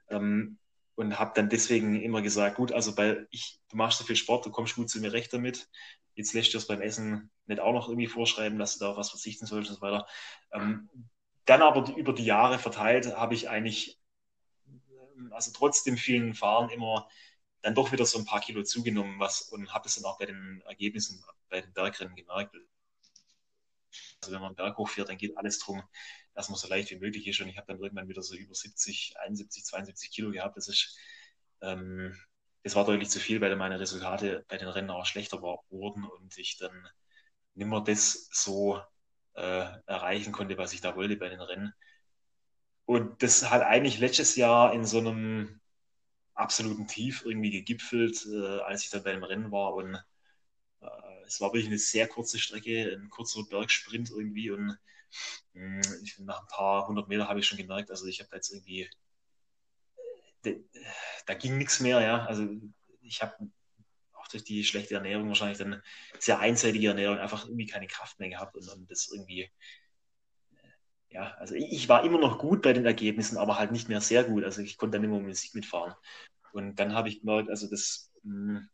[0.08, 0.58] Ähm,
[0.94, 4.44] und habe dann deswegen immer gesagt, gut, also bei ich, du machst so viel Sport,
[4.44, 5.68] du kommst gut zu mir recht damit.
[6.14, 8.96] Jetzt lässt du es beim Essen nicht auch noch irgendwie vorschreiben, dass du da auf
[8.98, 10.06] was verzichten sollst und so weiter.
[10.52, 10.90] Ähm,
[11.46, 13.98] dann aber über die Jahre verteilt habe ich eigentlich,
[15.30, 17.08] also trotz dem vielen Fahren immer
[17.62, 20.26] dann doch wieder so ein paar Kilo zugenommen was, und habe das dann auch bei
[20.26, 22.54] den Ergebnissen bei den Bergrennen gemerkt.
[24.22, 25.82] Also wenn man Berg hochfährt, dann geht alles darum,
[26.34, 27.40] dass man so leicht wie möglich ist.
[27.40, 30.56] Und ich habe dann irgendwann wieder so über 70, 71, 72 Kilo gehabt.
[30.56, 30.96] Das ist,
[31.60, 32.16] ähm,
[32.62, 36.04] das war deutlich zu viel, weil meine Resultate bei den Rennen auch schlechter war, wurden
[36.04, 36.88] und ich dann
[37.54, 38.80] nimmer das so
[39.34, 41.74] äh, erreichen konnte, was ich da wollte bei den Rennen.
[42.84, 45.59] Und das hat eigentlich letztes Jahr in so einem
[46.40, 49.74] absoluten Tief irgendwie gegipfelt, äh, als ich dann beim Rennen war.
[49.74, 54.50] Und äh, es war wirklich eine sehr kurze Strecke, ein kurzer Bergsprint irgendwie.
[54.50, 54.78] Und
[55.54, 58.30] mh, hm, ich, nach ein paar hundert Meter habe ich schon gemerkt, also ich habe
[58.30, 58.88] da jetzt irgendwie,
[60.44, 60.64] de,
[61.26, 62.24] da ging nichts mehr, ja.
[62.26, 62.48] Also
[63.02, 63.50] ich habe
[64.14, 65.82] auch durch die schlechte Ernährung wahrscheinlich dann
[66.18, 69.50] sehr einseitige Ernährung einfach irgendwie keine Kraft mehr gehabt und, und das irgendwie
[71.10, 74.24] ja, also ich war immer noch gut bei den Ergebnissen, aber halt nicht mehr sehr
[74.24, 74.44] gut.
[74.44, 75.94] Also ich konnte dann immer um den Sieg mitfahren.
[76.52, 78.68] Und dann habe ich gemerkt, also das, hm,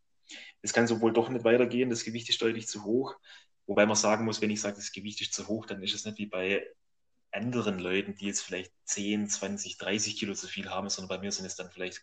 [0.63, 3.17] das kann so wohl doch nicht weitergehen, das Gewicht ist deutlich zu hoch.
[3.67, 6.05] Wobei man sagen muss, wenn ich sage, das Gewicht ist zu hoch, dann ist es
[6.05, 6.67] nicht wie bei
[7.33, 11.33] anderen Leuten, die jetzt vielleicht 10, 20, 30 Kilo zu viel haben, sondern bei mir
[11.33, 12.03] sind es dann vielleicht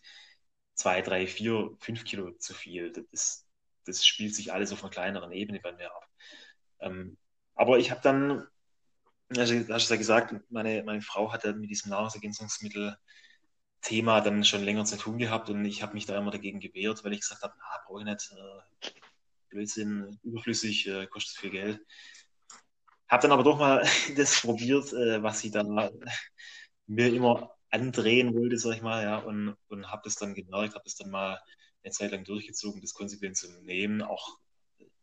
[0.75, 2.91] 2, 3, 4, 5 Kilo zu viel.
[3.11, 3.45] Das,
[3.85, 6.07] das spielt sich alles auf einer kleineren Ebene bei mir ab.
[6.79, 7.17] Ähm,
[7.55, 8.47] aber ich habe dann
[9.37, 12.97] also, hast du ja gesagt, meine, meine Frau hatte mit diesem Nahrungsergänzungsmittel
[13.81, 17.03] Thema dann schon länger zu tun gehabt und ich habe mich da immer dagegen gewehrt,
[17.03, 18.89] weil ich gesagt habe, na, brauche ich nicht, äh,
[19.49, 21.85] Blödsinn, überflüssig, äh, kostet viel Geld.
[23.09, 23.85] Habe dann aber doch mal
[24.17, 25.89] das probiert, äh, was sie dann
[26.87, 30.83] mir immer andrehen wollte, sag ich mal, ja, und, und habe das dann gemerkt, habe
[30.85, 31.39] das dann mal
[31.83, 34.37] eine Zeit lang durchgezogen, das konsequent zu nehmen, auch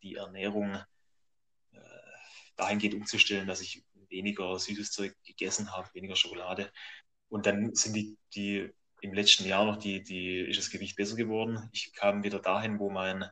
[0.02, 0.74] die Ernährung
[1.72, 1.78] äh,
[2.56, 6.70] dahingehend umzustellen, dass ich weniger süßes Zeug gegessen habe, weniger Schokolade.
[7.28, 8.70] Und dann sind die, die
[9.00, 11.68] im letzten Jahr noch die, die, ist das Gewicht besser geworden.
[11.72, 13.24] Ich kam wieder dahin, wo mein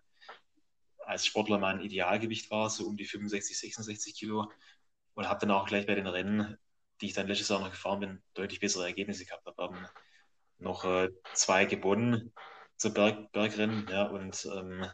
[1.04, 4.50] als Sportler mein Idealgewicht war, so um die 65, 66 Kilo.
[5.14, 6.58] Und habe dann auch gleich bei den Rennen,
[7.00, 9.46] die ich dann letztes Jahr noch gefahren bin, deutlich bessere Ergebnisse gehabt.
[9.46, 9.86] Habe haben
[10.58, 12.32] noch äh, zwei gewonnen
[12.76, 14.86] zur Berg, Bergrennen, ja, und ähm,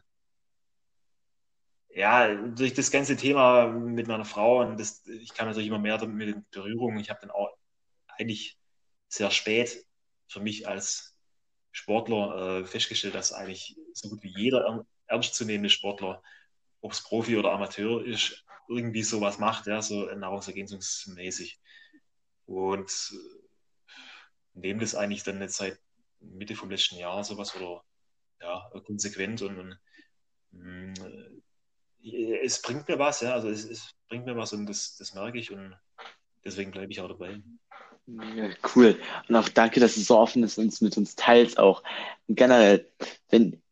[1.95, 6.05] ja, durch das ganze Thema mit meiner Frau und das, ich kam natürlich immer mehr
[6.07, 6.99] mit in Berührung.
[6.99, 7.57] Ich habe dann auch
[8.09, 8.59] eigentlich
[9.09, 9.87] sehr spät
[10.29, 11.17] für mich als
[11.71, 16.23] Sportler äh, festgestellt, dass eigentlich so gut wie jeder ernstzunehmende Sportler,
[16.81, 21.61] ob es Profi oder Amateur ist, irgendwie sowas macht, ja, so nahrungsergänzungsmäßig.
[22.47, 22.91] Und
[24.55, 25.79] nehme das eigentlich dann jetzt seit
[26.21, 27.85] Mitte vom letzten Jahr sowas oder
[28.41, 29.79] ja, konsequent und, und
[30.53, 31.34] mh, mm,
[32.05, 35.39] es bringt mir was, ja, also es, es bringt mir was und das, das merke
[35.39, 35.75] ich und
[36.45, 37.41] deswegen bleibe ich auch dabei.
[38.07, 39.01] Ja, cool.
[39.29, 41.83] Und auch danke, dass du so offen bist und mit uns teilst auch.
[42.27, 42.91] Und generell,
[43.31, 43.63] wenn,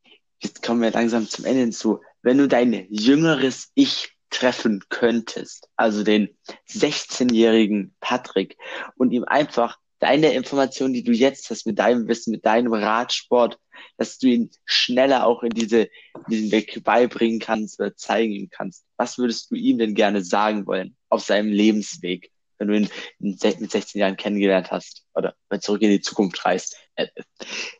[0.40, 6.02] jetzt kommen wir langsam zum Ende hinzu, wenn du dein jüngeres Ich treffen könntest, also
[6.02, 6.34] den
[6.70, 8.56] 16-jährigen Patrick
[8.96, 13.58] und ihm einfach deine Informationen, die du jetzt hast mit deinem Wissen, mit deinem Radsport,
[13.96, 15.88] dass du ihn schneller auch in diese,
[16.28, 18.84] diesen Weg beibringen kannst oder zeigen kannst.
[18.96, 22.90] Was würdest du ihm denn gerne sagen wollen auf seinem Lebensweg, wenn du ihn
[23.20, 27.08] in, mit 16 Jahren kennengelernt hast oder zurück in die Zukunft reist, äh,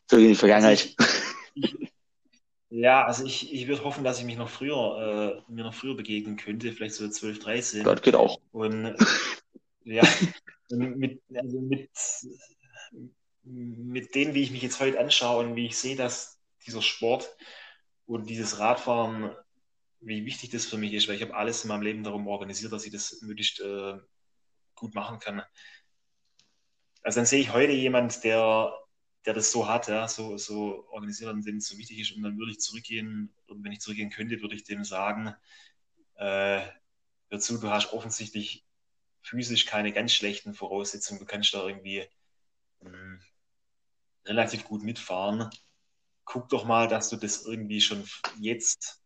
[0.07, 0.95] zurück in die Vergangenheit?
[2.75, 5.95] Ja, also ich, ich würde hoffen, dass ich mich noch früher, äh, mir noch früher
[5.95, 7.85] begegnen könnte, vielleicht so 12, 13.
[7.85, 8.41] Das geht auch.
[8.51, 8.97] Und
[9.85, 10.03] ja,
[10.71, 11.91] mit, also mit,
[13.45, 17.37] mit dem, wie ich mich jetzt heute anschaue und wie ich sehe, dass dieser Sport
[18.07, 19.35] und dieses Radfahren,
[20.01, 22.73] wie wichtig das für mich ist, weil ich habe alles in meinem Leben darum organisiert,
[22.73, 23.99] dass ich das möglichst äh,
[24.75, 25.43] gut machen kann.
[27.03, 28.73] Also dann sehe ich heute jemand, der
[29.25, 32.13] der das so hat, ja, so, so organisiert und dem es so wichtig ist.
[32.13, 35.35] Und dann würde ich zurückgehen, und wenn ich zurückgehen könnte, würde ich dem sagen,
[36.17, 36.61] äh,
[37.29, 38.67] dazu, du hast offensichtlich
[39.23, 42.05] physisch keine ganz schlechten Voraussetzungen, du kannst da irgendwie
[42.81, 43.21] hm,
[44.25, 45.51] relativ gut mitfahren.
[46.25, 48.05] Guck doch mal, dass du das irgendwie schon
[48.39, 49.03] jetzt,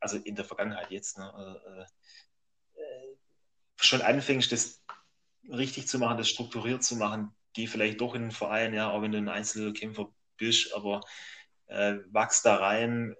[0.00, 1.86] also in der Vergangenheit jetzt, ne,
[2.76, 3.16] äh, äh,
[3.76, 4.82] schon anfängst, das
[5.48, 9.02] richtig zu machen, das strukturiert zu machen, geh vielleicht doch in den Verein, ja, auch
[9.02, 11.00] wenn du ein Einzelkämpfer bist, aber
[11.66, 13.14] äh, wachs da rein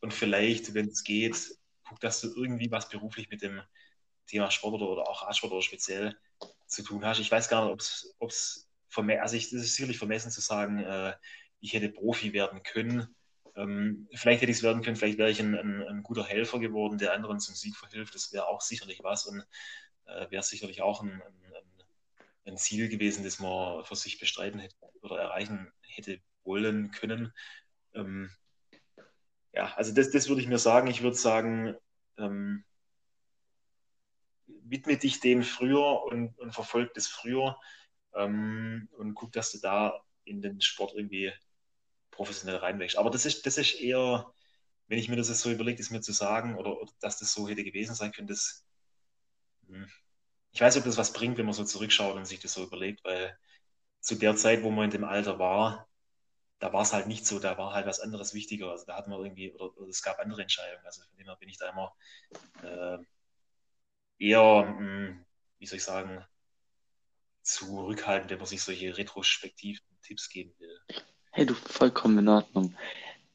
[0.00, 3.62] und vielleicht, wenn es geht, guck, dass du irgendwie was beruflich mit dem
[4.26, 6.16] Thema Sport oder, oder auch Radsport oder speziell
[6.66, 7.18] zu tun hast.
[7.18, 11.14] Ich weiß gar nicht, ob es vermessen, also das ist sicherlich vermessen zu sagen, äh,
[11.60, 13.14] ich hätte Profi werden können.
[13.56, 16.58] Ähm, vielleicht hätte ich es werden können, vielleicht wäre ich ein, ein, ein, guter Helfer
[16.60, 18.14] geworden, der anderen zum Sieg verhilft.
[18.14, 19.44] Das wäre auch sicherlich was und
[20.06, 21.22] äh, wäre sicherlich auch ein,
[22.48, 27.32] ein Ziel gewesen, das man für sich bestreiten hätte oder erreichen hätte wollen können.
[27.94, 28.30] Ähm,
[29.52, 30.88] ja, also das, das würde ich mir sagen.
[30.88, 31.74] Ich würde sagen,
[32.16, 32.64] ähm,
[34.46, 37.58] widme dich dem früher und, und verfolg das früher
[38.18, 41.32] ähm, und guck, dass du da in den Sport irgendwie
[42.10, 42.98] professionell reinwächst.
[42.98, 44.32] Aber das ist, das ist eher,
[44.88, 47.32] wenn ich mir das jetzt so überlege, ist mir zu sagen oder, oder dass das
[47.32, 48.64] so hätte gewesen sein können, das,
[49.68, 49.86] hm,
[50.52, 52.64] ich weiß nicht, ob das was bringt, wenn man so zurückschaut und sich das so
[52.64, 53.38] überlegt, weil
[54.00, 55.88] zu der Zeit, wo man in dem Alter war,
[56.60, 58.70] da war es halt nicht so, da war halt was anderes wichtiger.
[58.70, 60.86] Also da hat man irgendwie, oder, oder es gab andere Entscheidungen.
[60.86, 61.94] Also von dem her bin ich da immer
[62.62, 62.98] äh,
[64.18, 65.26] eher, mh, hm,
[65.58, 66.24] wie soll ich sagen,
[67.48, 70.78] zurückhaltend, wenn man sich solche retrospektiven Tipps geben will.
[71.32, 72.74] Hey, du, vollkommen in Ordnung.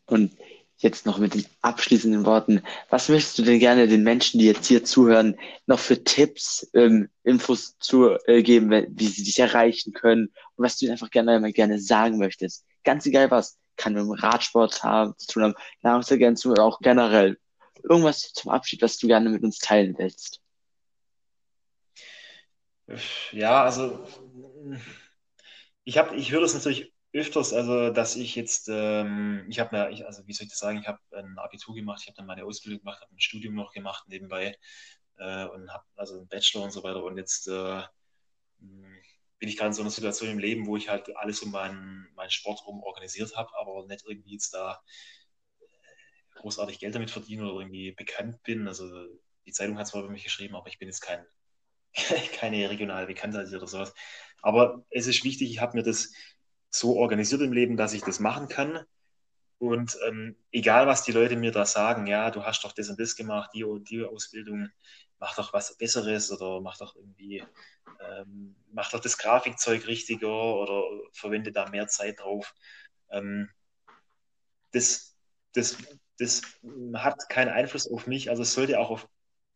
[0.06, 0.36] Und
[0.78, 2.62] jetzt noch mit den abschließenden Worten.
[2.90, 7.10] Was möchtest du denn gerne den Menschen, die jetzt hier zuhören, noch für Tipps, ähm,
[7.24, 11.40] Infos zu äh, geben, wie sie dich erreichen können und was du ihnen einfach gerne
[11.40, 12.66] mal gerne sagen möchtest?
[12.84, 17.40] Ganz egal was, kann mit dem Radsport haben, zu tun haben, Nahrungsergänzung oder auch generell.
[17.82, 20.43] Irgendwas zum Abschied, was du gerne mit uns teilen willst.
[23.32, 24.06] Ja, also
[25.84, 29.90] ich habe, ich höre das natürlich öfters, also dass ich jetzt, ähm, ich habe mir,
[29.92, 32.26] ich, also wie soll ich das sagen, ich habe ein Abitur gemacht, ich habe dann
[32.26, 34.58] meine Ausbildung gemacht, habe ein Studium noch gemacht nebenbei
[35.18, 37.84] äh, und habe also einen Bachelor und so weiter und jetzt äh,
[39.40, 42.08] bin ich gerade in so einer Situation im Leben, wo ich halt alles um meinen,
[42.16, 44.82] meinen Sport rum organisiert habe, aber nicht irgendwie jetzt da
[45.62, 48.68] äh, großartig Geld damit verdiene oder irgendwie bekannt bin.
[48.68, 48.90] Also
[49.46, 51.26] die Zeitung hat zwar über mich geschrieben, aber ich bin jetzt kein,
[52.34, 53.94] keine regionale Bekanntheit oder sowas.
[54.42, 56.12] Aber es ist wichtig, ich habe mir das
[56.70, 58.86] so organisiert im Leben, dass ich das machen kann.
[59.60, 63.00] Und ähm, egal, was die Leute mir da sagen, ja, du hast doch das und
[63.00, 64.70] das gemacht, die und die Ausbildung,
[65.20, 67.46] mach doch was Besseres oder mach doch irgendwie,
[68.02, 72.54] ähm, mach doch das Grafikzeug richtiger oder verwende da mehr Zeit drauf.
[73.10, 73.50] Ähm,
[74.72, 75.16] das,
[75.54, 75.78] das,
[76.20, 76.42] das
[76.96, 79.08] hat keinen Einfluss auf mich, also es sollte auch auf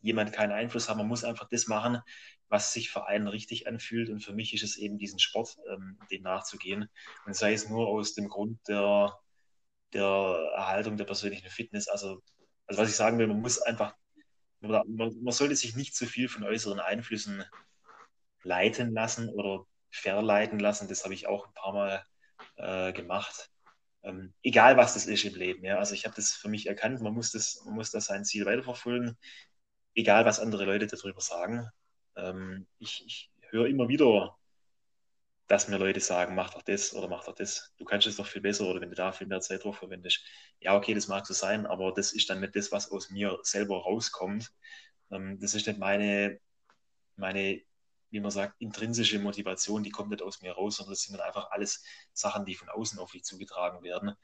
[0.01, 0.97] jemand keinen Einfluss haben.
[0.97, 2.01] Man muss einfach das machen,
[2.49, 4.09] was sich für einen richtig anfühlt.
[4.09, 6.89] Und für mich ist es eben diesen Sport, ähm, dem nachzugehen.
[7.25, 9.17] Und sei es nur aus dem Grund der,
[9.93, 11.87] der Erhaltung der persönlichen Fitness.
[11.87, 12.21] Also,
[12.67, 13.95] also was ich sagen will, man muss einfach,
[14.59, 17.43] man, man sollte sich nicht zu viel von äußeren Einflüssen
[18.43, 20.87] leiten lassen oder verleiten lassen.
[20.87, 22.05] Das habe ich auch ein paar Mal
[22.57, 23.49] äh, gemacht.
[24.03, 25.65] Ähm, egal was das ist im Leben.
[25.65, 25.77] Ja.
[25.77, 28.45] Also ich habe das für mich erkannt, man muss das, man muss das sein Ziel
[28.45, 29.17] weiterverfolgen
[29.97, 31.69] egal was andere Leute darüber sagen.
[32.15, 34.37] Ähm, ich, ich höre immer wieder,
[35.47, 37.73] dass mir Leute sagen, mach doch das oder mach doch das.
[37.77, 40.23] Du kannst es doch viel besser oder wenn du da viel mehr Zeit drauf verwendest.
[40.59, 43.39] Ja, okay, das mag so sein, aber das ist dann nicht das, was aus mir
[43.43, 44.51] selber rauskommt.
[45.11, 46.39] Ähm, das ist nicht meine,
[47.15, 47.61] meine,
[48.11, 51.27] wie man sagt, intrinsische Motivation, die kommt nicht aus mir raus, sondern das sind dann
[51.27, 51.83] einfach alles
[52.13, 54.15] Sachen, die von außen auf dich zugetragen werden.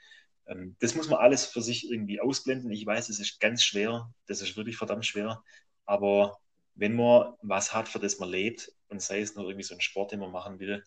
[0.47, 2.71] Ähm, das muss man alles für sich irgendwie ausblenden.
[2.71, 5.43] Ich weiß, es ist ganz schwer, das ist wirklich verdammt schwer,
[5.85, 6.39] aber
[6.75, 9.81] wenn man was hat, für das man lebt, und sei es nur irgendwie so ein
[9.81, 10.83] Sport, den man machen will,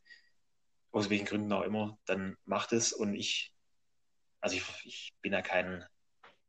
[0.93, 2.93] aus welchen Gründen auch immer, dann macht es.
[2.93, 3.53] Und ich,
[4.41, 5.85] also ich, ich bin ja kein,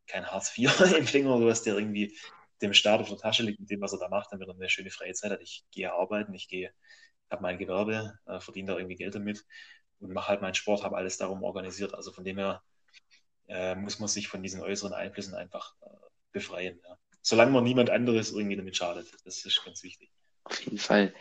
[0.08, 2.18] kein Hartz-IV-Empfänger oder was, der irgendwie
[2.62, 4.70] dem Staat auf der Tasche liegt mit dem, was er da macht, damit er eine
[4.70, 5.42] schöne Freizeit hat.
[5.42, 6.72] Ich gehe arbeiten, ich gehe,
[7.30, 9.46] habe mein Gewerbe, äh, verdiene da irgendwie Geld damit
[10.00, 11.94] und mache halt meinen Sport, habe alles darum organisiert.
[11.94, 12.64] Also von dem her
[13.48, 15.88] äh, muss man sich von diesen äußeren Einflüssen einfach äh,
[16.32, 16.80] befreien.
[16.84, 16.98] Ja.
[17.22, 19.08] Solange man niemand anderes irgendwie damit schadet.
[19.26, 20.10] Das ist ganz wichtig.
[20.44, 21.14] Auf jeden Fall.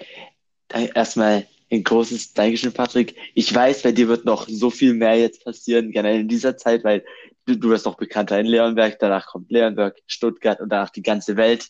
[0.68, 3.16] Erstmal ein großes Dankeschön, Patrick.
[3.34, 6.84] Ich weiß, bei dir wird noch so viel mehr jetzt passieren, generell in dieser Zeit,
[6.84, 7.04] weil
[7.46, 11.36] du, du wirst noch bekannter in Leonberg, danach kommt Leonberg, Stuttgart und danach die ganze
[11.36, 11.68] Welt.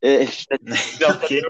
[0.00, 0.26] Äh,
[1.08, 1.42] okay.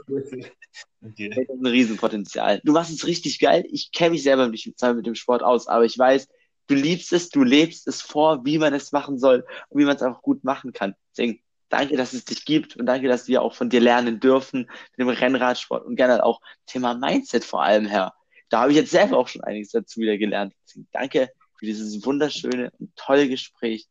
[1.05, 1.29] okay.
[1.29, 2.61] Das ist ein Riesenpotenzial.
[2.65, 3.65] Du machst es richtig geil.
[3.71, 6.29] Ich kenne mich selber nicht mit dem Sport aus, aber ich weiß,
[6.67, 9.97] du liebst es, du lebst es vor, wie man es machen soll und wie man
[9.97, 10.95] es auch gut machen kann.
[11.11, 14.71] Deswegen danke, dass es dich gibt und danke, dass wir auch von dir lernen dürfen
[14.97, 18.13] mit dem Rennradsport und gerne auch Thema Mindset vor allem her.
[18.49, 20.55] Da habe ich jetzt selber auch schon einiges dazu wieder gelernt.
[20.65, 23.87] Deswegen danke für dieses wunderschöne und tolle Gespräch.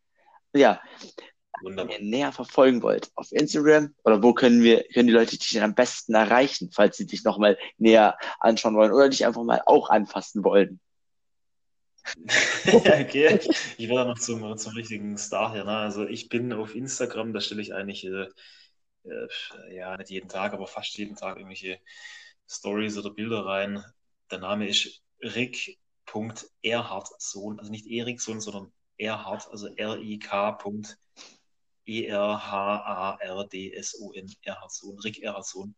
[0.54, 0.82] Ja,
[1.62, 5.62] wenn ihr näher verfolgen wollt auf Instagram oder wo können wir, können die Leute dich
[5.62, 9.90] am besten erreichen, falls sie dich nochmal näher anschauen wollen oder dich einfach mal auch
[9.90, 10.80] anfassen wollen?
[12.68, 13.40] Okay,
[13.78, 15.64] ich werde noch zum, zum richtigen Star hier.
[15.64, 15.78] Ne?
[15.78, 18.28] Also ich bin auf Instagram, da stelle ich eigentlich, äh,
[19.04, 19.28] äh,
[19.76, 21.80] ja, nicht jeden Tag, aber fast jeden Tag irgendwelche
[22.48, 23.84] Stories oder Bilder rein.
[24.32, 30.58] Der Name ist rick.erhardsohn, also nicht Eriksson, sondern Erhard, also R-I-K.
[31.88, 33.16] E-R-H-A-R-D-S-O-N,
[34.42, 35.76] Erhardsohn, Rick Erhardsohn.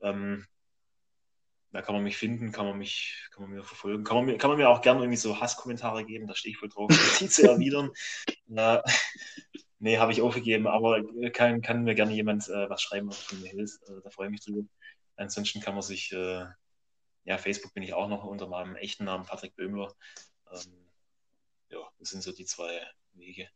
[0.00, 0.46] Ähm,
[1.74, 4.38] da kann man mich finden, kann man mich, kann man mir verfolgen, kann man mir,
[4.38, 7.28] kann man mir auch gerne irgendwie so Hasskommentare geben, da stehe ich voll drauf, die
[7.28, 7.90] zu erwidern.
[8.54, 8.78] äh,
[9.80, 11.02] nee, habe ich aufgegeben, aber
[11.32, 13.82] kann, kann mir gerne jemand äh, was schreiben, was von mir hilft.
[13.88, 14.62] Äh, da freue ich mich drüber.
[15.16, 16.44] Ansonsten kann man sich, äh,
[17.24, 19.92] ja, Facebook bin ich auch noch unter meinem echten Namen Patrick Böhmler.
[20.52, 20.86] Ähm,
[21.70, 23.48] ja, das sind so die zwei Wege.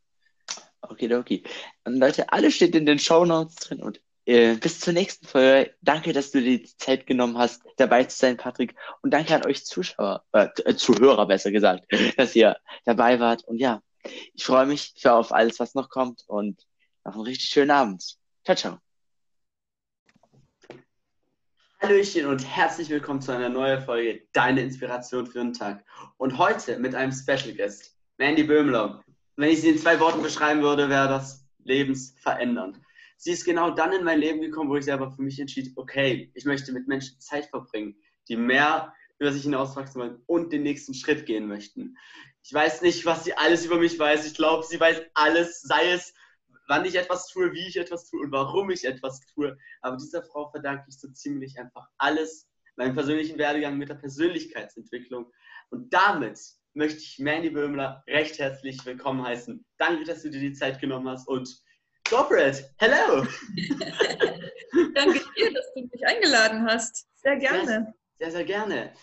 [0.81, 1.43] Okay, okay.
[1.85, 5.73] Und Leute, alles steht in den Show Notes drin und äh, bis zur nächsten Folge.
[5.81, 8.75] Danke, dass du dir die Zeit genommen hast, dabei zu sein, Patrick.
[9.01, 11.85] Und danke an euch Zuschauer, äh, äh Zuhörer besser gesagt,
[12.17, 12.55] dass ihr
[12.85, 13.43] dabei wart.
[13.45, 13.81] Und ja,
[14.33, 16.61] ich freue mich für auf alles, was noch kommt und
[17.03, 18.17] noch einen richtig schönen Abend.
[18.45, 18.77] Ciao, ciao.
[21.81, 25.83] Hallöchen und herzlich willkommen zu einer neuen Folge Deine Inspiration für den Tag.
[26.17, 29.03] Und heute mit einem Special Guest, Mandy Böhmler.
[29.37, 32.79] Wenn ich sie in zwei Worten beschreiben würde, wäre das lebensverändernd
[33.19, 36.31] sie ist genau dann in mein Leben gekommen, wo ich selber für mich entschied, okay,
[36.33, 37.95] ich möchte mit Menschen Zeit verbringen,
[38.29, 41.97] die mehr über sich hinauswachsen wollen und den nächsten Schritt gehen möchten.
[42.43, 44.25] Ich weiß nicht, was sie alles über mich weiß.
[44.25, 46.13] Ich glaube, sie weiß alles, sei es,
[46.69, 49.57] wann ich etwas tue, wie ich etwas tue und warum ich etwas tue.
[49.81, 52.47] Aber dieser Frau verdanke ich so ziemlich einfach alles,
[52.77, 55.29] meinen persönlichen Werdegang mit der Persönlichkeitsentwicklung.
[55.71, 56.39] Und damit
[56.73, 59.65] möchte ich Mandy Böhmler recht herzlich willkommen heißen.
[59.77, 61.61] Danke, dass du dir die Zeit genommen hast und
[62.09, 63.23] Corporate, hello!
[64.95, 67.07] Danke dir, dass du mich eingeladen hast.
[67.13, 67.93] Sehr gerne.
[68.17, 68.93] Sehr, sehr gerne.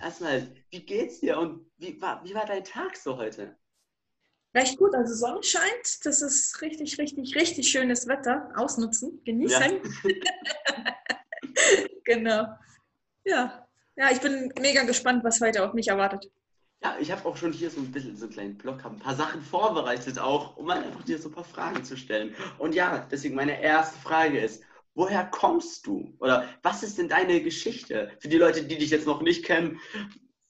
[0.00, 3.56] Erstmal, wie geht's dir und wie war, wie war dein Tag so heute?
[4.52, 6.04] Recht gut, also Sonne scheint.
[6.04, 8.50] Das ist richtig, richtig, richtig schönes Wetter.
[8.56, 9.80] Ausnutzen, genießen.
[10.04, 10.94] Ja.
[12.04, 12.46] genau.
[13.24, 13.68] Ja.
[13.94, 16.32] ja, ich bin mega gespannt, was heute auf mich erwartet.
[16.82, 19.00] Ja, ich habe auch schon hier so ein bisschen so einen kleinen Blog, habe ein
[19.00, 22.34] paar Sachen vorbereitet auch, um einfach dir so ein paar Fragen zu stellen.
[22.58, 24.62] Und ja, deswegen meine erste Frage ist,
[24.94, 26.14] woher kommst du?
[26.18, 28.12] Oder was ist denn deine Geschichte?
[28.20, 29.80] Für die Leute, die dich jetzt noch nicht kennen,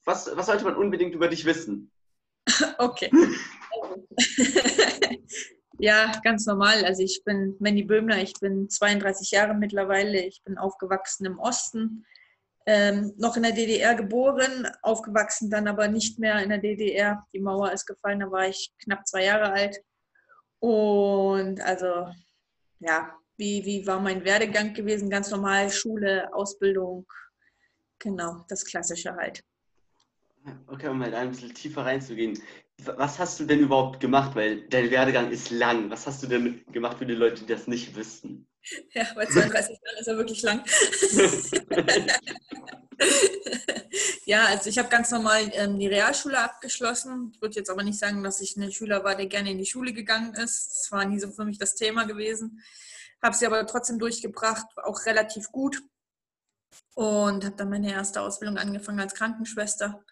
[0.05, 1.91] was, was sollte man unbedingt über dich wissen?
[2.79, 3.11] Okay.
[5.79, 6.85] ja, ganz normal.
[6.85, 12.07] Also ich bin Mandy Böhmler, ich bin 32 Jahre mittlerweile, ich bin aufgewachsen im Osten
[12.67, 17.25] ähm, noch in der DDR geboren, aufgewachsen, dann aber nicht mehr in der DDR.
[17.33, 19.79] Die Mauer ist gefallen, da war ich knapp zwei Jahre alt.
[20.59, 22.09] Und also,
[22.81, 25.11] ja, wie, wie war mein Werdegang gewesen?
[25.11, 27.07] Ganz normal, Schule, Ausbildung,
[28.01, 29.45] genau, das Klassische halt.
[30.67, 32.41] Okay, um mal da ein bisschen tiefer reinzugehen.
[32.79, 34.35] Was hast du denn überhaupt gemacht?
[34.37, 35.91] Weil dein Werdegang ist lang.
[35.91, 38.47] Was hast du denn gemacht für die Leute, die das nicht wüssten?
[38.95, 40.65] Ja, bei 32 Jahren ist er wirklich lang.
[44.25, 47.33] ja, also ich habe ganz normal ähm, die Realschule abgeschlossen.
[47.35, 49.67] Ich würde jetzt aber nicht sagen, dass ich ein Schüler war, der gerne in die
[49.67, 50.71] Schule gegangen ist.
[50.71, 52.63] Das war nie so für mich das Thema gewesen.
[53.23, 55.83] Habe sie aber trotzdem durchgebracht, auch relativ gut.
[56.95, 60.05] Und habe dann meine erste Ausbildung angefangen als Krankenschwester,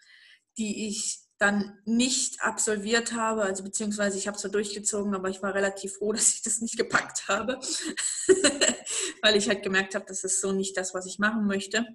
[0.56, 5.54] die ich dann nicht absolviert habe, also beziehungsweise ich habe es durchgezogen, aber ich war
[5.54, 7.58] relativ froh, dass ich das nicht gepackt habe,
[9.22, 11.86] weil ich halt gemerkt habe, das ist so nicht das, was ich machen möchte.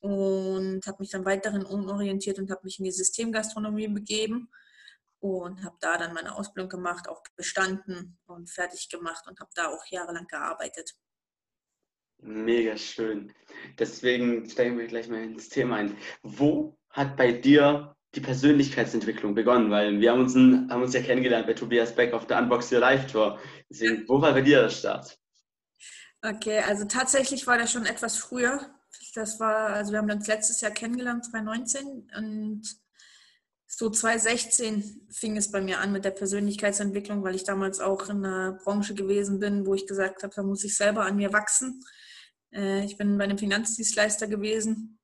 [0.00, 4.50] und habe mich dann weiterhin umorientiert und habe mich in die Systemgastronomie begeben
[5.20, 9.68] und habe da dann meine Ausbildung gemacht, auch bestanden und fertig gemacht und habe da
[9.68, 10.94] auch jahrelang gearbeitet.
[12.22, 13.32] Mega schön.
[13.78, 15.96] Deswegen steigen wir gleich mal ins Thema ein.
[16.22, 19.70] Wo hat bei dir die Persönlichkeitsentwicklung begonnen?
[19.70, 22.80] Weil wir haben uns, haben uns ja kennengelernt bei Tobias Beck auf der Unbox Your
[22.80, 23.38] Live Tour.
[23.68, 25.18] Deswegen, wo war bei dir der Start?
[26.22, 28.70] Okay, also tatsächlich war das schon etwas früher.
[29.14, 32.62] Das war, also wir haben uns letztes Jahr kennengelernt, 2019 und
[33.66, 38.24] so 2016 fing es bei mir an mit der Persönlichkeitsentwicklung, weil ich damals auch in
[38.24, 41.82] einer Branche gewesen bin, wo ich gesagt habe, da muss ich selber an mir wachsen.
[42.52, 44.99] Äh, ich bin bei einem Finanzdienstleister gewesen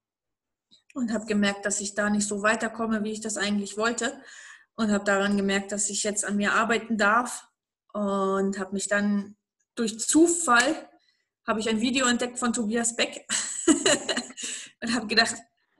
[0.96, 4.18] und habe gemerkt, dass ich da nicht so weiterkomme, wie ich das eigentlich wollte.
[4.76, 7.46] Und habe daran gemerkt, dass ich jetzt an mir arbeiten darf.
[7.92, 9.36] Und habe mich dann
[9.74, 10.88] durch Zufall,
[11.46, 13.26] habe ich ein Video entdeckt von Tobias Beck
[14.82, 15.36] und habe gedacht,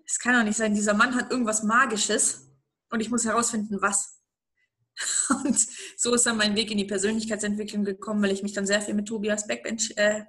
[0.07, 2.49] es kann doch nicht sein, dieser Mann hat irgendwas Magisches
[2.91, 4.21] und ich muss herausfinden, was.
[5.45, 5.59] Und
[5.99, 8.95] so ist dann mein Weg in die Persönlichkeitsentwicklung gekommen, weil ich mich dann sehr viel
[8.95, 10.25] mit Tobias Beck äh,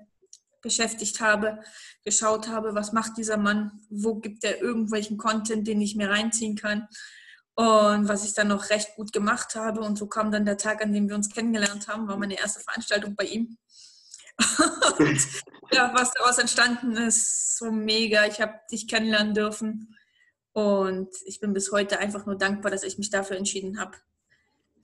[0.68, 1.60] beschäftigt habe,
[2.04, 6.58] geschaut habe, was macht dieser Mann, wo gibt er irgendwelchen Content, den ich mir reinziehen
[6.58, 6.88] kann
[7.56, 9.80] und was ich dann noch recht gut gemacht habe.
[9.82, 12.60] Und so kam dann der Tag, an dem wir uns kennengelernt haben, war meine erste
[12.60, 13.58] Veranstaltung bei ihm.
[15.00, 15.28] und
[15.72, 18.26] ja, was daraus entstanden ist, so mega.
[18.26, 19.96] Ich habe dich kennenlernen dürfen
[20.52, 23.98] und ich bin bis heute einfach nur dankbar, dass ich mich dafür entschieden habe,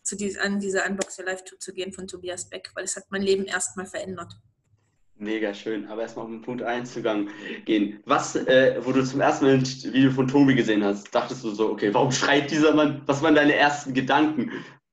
[0.01, 3.05] zu dies, an diese Unboxer Live Tour zu gehen von Tobias Beck, weil es hat
[3.09, 4.33] mein Leben erstmal verändert.
[5.23, 5.87] Mega schön.
[5.87, 7.01] Aber erstmal auf den Punkt 1 zu
[7.65, 8.03] gehen.
[8.05, 11.51] Was, äh, wo du zum ersten Mal ein Video von Tobi gesehen hast, dachtest du
[11.51, 13.01] so, okay, warum schreit dieser Mann?
[13.05, 14.51] Was waren deine ersten Gedanken?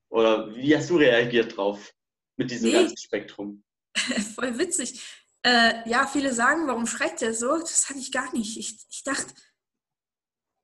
[0.09, 1.93] Oder wie hast du reagiert drauf
[2.37, 2.77] mit diesem nee.
[2.77, 3.65] ganzen Spektrum?
[4.35, 5.03] Voll witzig.
[5.43, 7.59] Äh, ja, viele sagen, warum schreit der so?
[7.59, 8.57] Das hatte ich gar nicht.
[8.57, 9.35] Ich, ich dachte,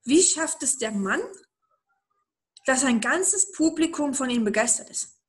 [0.05, 1.23] wie schafft es der Mann,
[2.67, 5.21] dass ein ganzes Publikum von ihm begeistert ist?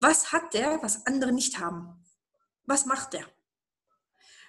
[0.00, 2.04] Was hat der, was andere nicht haben?
[2.68, 3.24] Was macht der?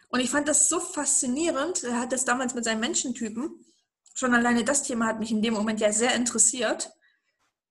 [0.10, 1.84] Und ich fand das so faszinierend.
[1.84, 3.66] Er hat das damals mit seinen Menschentypen.
[4.14, 6.92] Schon alleine das Thema hat mich in dem Moment ja sehr interessiert.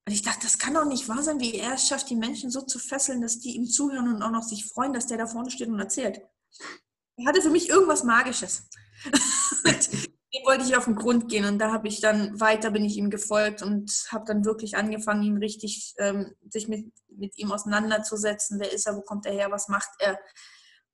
[0.07, 2.51] Und ich dachte, das kann doch nicht wahr sein, wie er es schafft, die Menschen
[2.51, 5.26] so zu fesseln, dass die ihm zuhören und auch noch sich freuen, dass der da
[5.26, 6.22] vorne steht und erzählt.
[7.16, 8.68] Er hatte für mich irgendwas Magisches.
[10.34, 12.96] dem wollte ich auf den Grund gehen und da habe ich dann weiter bin ich
[12.96, 18.60] ihm gefolgt und habe dann wirklich angefangen, ihn richtig ähm, sich mit, mit ihm auseinanderzusetzen.
[18.60, 20.18] Wer ist er, wo kommt er her, was macht er?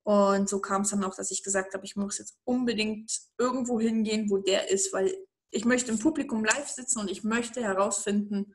[0.05, 3.81] Und so kam es dann auch, dass ich gesagt habe, ich muss jetzt unbedingt irgendwo
[3.81, 5.17] hingehen, wo der ist, weil
[5.51, 8.55] ich möchte im Publikum live sitzen und ich möchte herausfinden,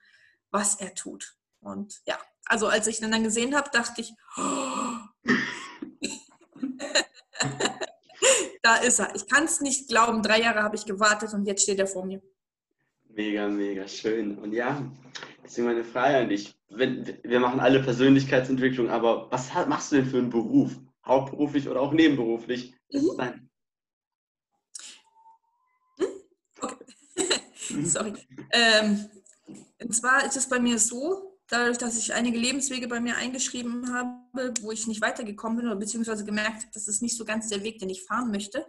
[0.51, 1.35] was er tut.
[1.59, 4.95] Und ja, also als ich ihn dann gesehen habe, dachte ich, oh.
[8.61, 9.15] da ist er.
[9.15, 10.21] Ich kann es nicht glauben.
[10.21, 12.21] Drei Jahre habe ich gewartet und jetzt steht er vor mir.
[13.09, 14.37] Mega, mega schön.
[14.37, 14.81] Und ja,
[15.43, 16.55] deswegen meine Frage an dich.
[16.69, 20.79] Wir machen alle Persönlichkeitsentwicklung, aber was machst du denn für einen Beruf?
[21.05, 22.75] Hauptberuflich oder auch nebenberuflich?
[22.91, 23.11] Mhm.
[23.17, 23.49] dein?
[25.97, 26.07] Hm?
[26.61, 26.85] Okay.
[27.83, 28.13] Sorry.
[28.51, 29.09] Ähm,
[29.81, 33.93] und zwar ist es bei mir so, dadurch, dass ich einige Lebenswege bei mir eingeschrieben
[33.93, 37.49] habe, wo ich nicht weitergekommen bin oder beziehungsweise gemerkt habe, das ist nicht so ganz
[37.49, 38.65] der Weg, den ich fahren möchte,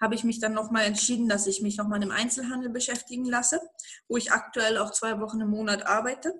[0.00, 3.60] habe ich mich dann nochmal entschieden, dass ich mich nochmal im Einzelhandel beschäftigen lasse,
[4.08, 6.34] wo ich aktuell auch zwei Wochen im Monat arbeite.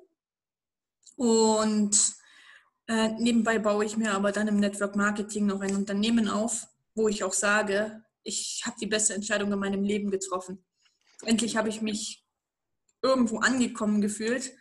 [1.17, 2.15] Und
[2.89, 7.09] äh, nebenbei baue ich mir aber dann im Network Marketing noch ein Unternehmen auf, wo
[7.09, 10.65] ich auch sage, ich habe die beste Entscheidung in meinem Leben getroffen.
[11.25, 12.27] Endlich habe ich mich
[13.03, 14.53] irgendwo angekommen gefühlt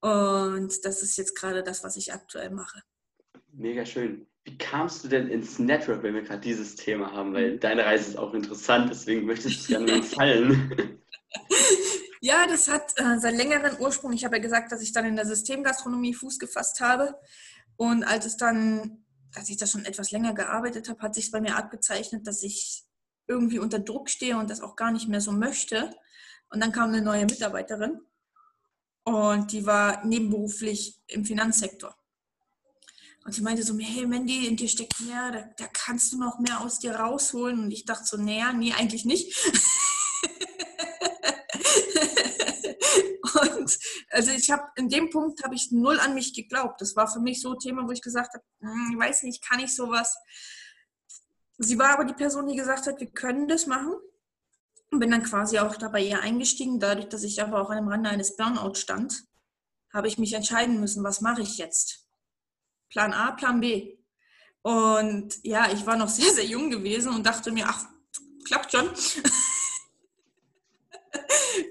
[0.00, 2.82] und das ist jetzt gerade das, was ich aktuell mache.
[3.52, 4.26] Mega schön.
[4.44, 7.34] Wie kamst du denn ins Network, wenn wir gerade dieses Thema haben?
[7.34, 7.60] Weil mhm.
[7.60, 10.98] deine Reise ist auch interessant, deswegen möchte ich es gerne empfallen.
[12.20, 14.12] Ja, das hat äh, seinen längeren Ursprung.
[14.12, 17.14] Ich habe ja gesagt, dass ich dann in der Systemgastronomie Fuß gefasst habe.
[17.76, 21.40] Und als es dann, als ich da schon etwas länger gearbeitet habe, hat sich bei
[21.40, 22.84] mir abgezeichnet, dass ich
[23.28, 25.94] irgendwie unter Druck stehe und das auch gar nicht mehr so möchte.
[26.50, 28.00] Und dann kam eine neue Mitarbeiterin
[29.08, 31.96] und die war nebenberuflich im Finanzsektor.
[33.24, 36.38] Und sie meinte so, hey Mandy, in dir steckt mehr, da, da kannst du noch
[36.38, 37.60] mehr aus dir rausholen.
[37.60, 39.34] Und ich dachte so, naja, nee, eigentlich nicht.
[43.40, 43.78] und
[44.10, 46.80] also ich habe in dem Punkt habe ich null an mich geglaubt.
[46.80, 49.42] Das war für mich so ein Thema, wo ich gesagt habe, hm, ich weiß nicht,
[49.46, 50.16] kann ich sowas.
[51.58, 53.94] Sie war aber die Person, die gesagt hat, wir können das machen
[54.90, 56.80] und bin dann quasi auch dabei eher eingestiegen.
[56.80, 59.24] Dadurch, dass ich aber auch am Rande eines Burnout stand,
[59.92, 62.06] habe ich mich entscheiden müssen, was mache ich jetzt?
[62.90, 63.98] Plan A, Plan B.
[64.62, 67.86] Und ja, ich war noch sehr, sehr jung gewesen und dachte mir, ach,
[68.44, 68.90] klappt schon.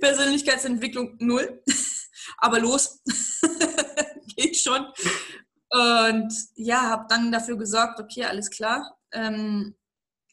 [0.01, 1.63] Persönlichkeitsentwicklung null,
[2.38, 3.01] aber los,
[4.36, 4.86] geht schon.
[5.70, 8.97] Und ja, habe dann dafür gesorgt, okay, alles klar.
[9.11, 9.76] Ähm,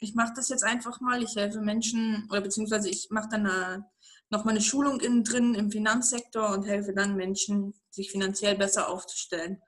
[0.04, 1.22] ich mache das jetzt einfach mal.
[1.22, 3.86] Ich helfe Menschen oder beziehungsweise ich mache dann eine,
[4.30, 8.88] noch mal eine Schulung innen drin im Finanzsektor und helfe dann Menschen, sich finanziell besser
[8.88, 9.60] aufzustellen.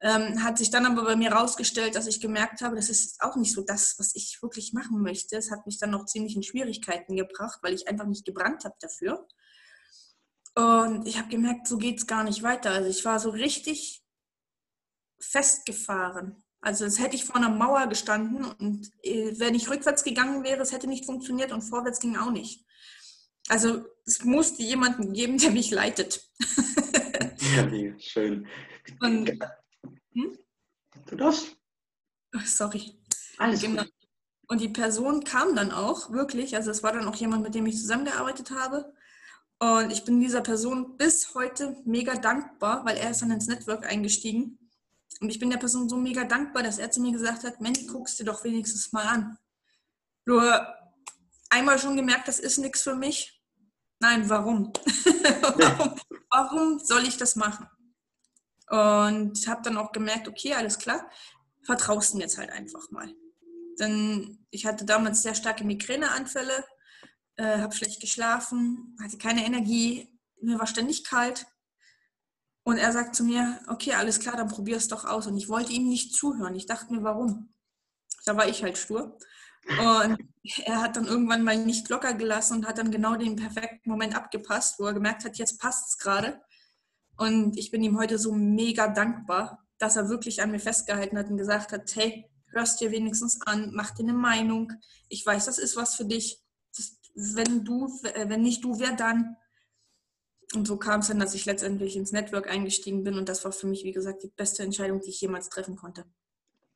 [0.00, 3.36] Ähm, hat sich dann aber bei mir herausgestellt, dass ich gemerkt habe, das ist auch
[3.36, 5.36] nicht so das, was ich wirklich machen möchte.
[5.36, 8.74] Es hat mich dann noch ziemlich in Schwierigkeiten gebracht, weil ich einfach nicht gebrannt habe
[8.80, 9.26] dafür.
[10.54, 12.70] Und ich habe gemerkt, so geht es gar nicht weiter.
[12.70, 14.02] Also ich war so richtig
[15.20, 16.41] festgefahren.
[16.62, 20.62] Also es hätte ich vor einer Mauer gestanden und äh, wenn ich rückwärts gegangen wäre,
[20.62, 22.64] es hätte nicht funktioniert und vorwärts ging auch nicht.
[23.48, 26.22] Also es musste jemanden geben, der mich leitet.
[27.56, 28.46] ja, schön.
[29.00, 29.30] Und
[30.12, 30.38] hm?
[31.06, 31.56] Du darfst.
[32.44, 32.96] Sorry.
[33.38, 33.82] Alles genau.
[33.82, 33.92] Gut.
[34.46, 36.54] Und die Person kam dann auch, wirklich.
[36.54, 38.94] Also es war dann auch jemand, mit dem ich zusammengearbeitet habe.
[39.58, 43.84] Und ich bin dieser Person bis heute mega dankbar, weil er ist dann ins Network
[43.84, 44.58] eingestiegen.
[45.22, 47.86] Und ich bin der Person so mega dankbar, dass er zu mir gesagt hat, Mensch,
[47.86, 49.38] guckst dir doch wenigstens mal an.
[50.26, 50.66] Nur
[51.48, 53.40] einmal schon gemerkt, das ist nichts für mich.
[54.00, 54.72] Nein, warum?
[55.60, 55.94] warum?
[56.28, 57.68] warum soll ich das machen?
[58.68, 61.08] Und habe dann auch gemerkt, okay, alles klar,
[61.64, 63.14] vertraust mir jetzt halt einfach mal.
[63.78, 66.64] Denn ich hatte damals sehr starke Migräneanfälle,
[67.36, 71.46] äh, habe schlecht geschlafen, hatte keine Energie, mir war ständig kalt.
[72.64, 75.26] Und er sagt zu mir, okay, alles klar, dann probier es doch aus.
[75.26, 76.54] Und ich wollte ihm nicht zuhören.
[76.54, 77.52] Ich dachte mir, warum?
[78.24, 79.18] Da war ich halt stur.
[79.68, 80.18] Und
[80.64, 84.16] er hat dann irgendwann mal nicht locker gelassen und hat dann genau den perfekten Moment
[84.16, 86.40] abgepasst, wo er gemerkt hat, jetzt passt es gerade.
[87.16, 91.30] Und ich bin ihm heute so mega dankbar, dass er wirklich an mir festgehalten hat
[91.30, 94.72] und gesagt hat, hey, hörst dir wenigstens an, mach dir eine Meinung.
[95.08, 96.40] Ich weiß, das ist was für dich.
[96.76, 99.36] Das, wenn du, wenn nicht du, wer dann?
[100.54, 103.52] Und so kam es dann, dass ich letztendlich ins Network eingestiegen bin und das war
[103.52, 106.04] für mich, wie gesagt, die beste Entscheidung, die ich jemals treffen konnte.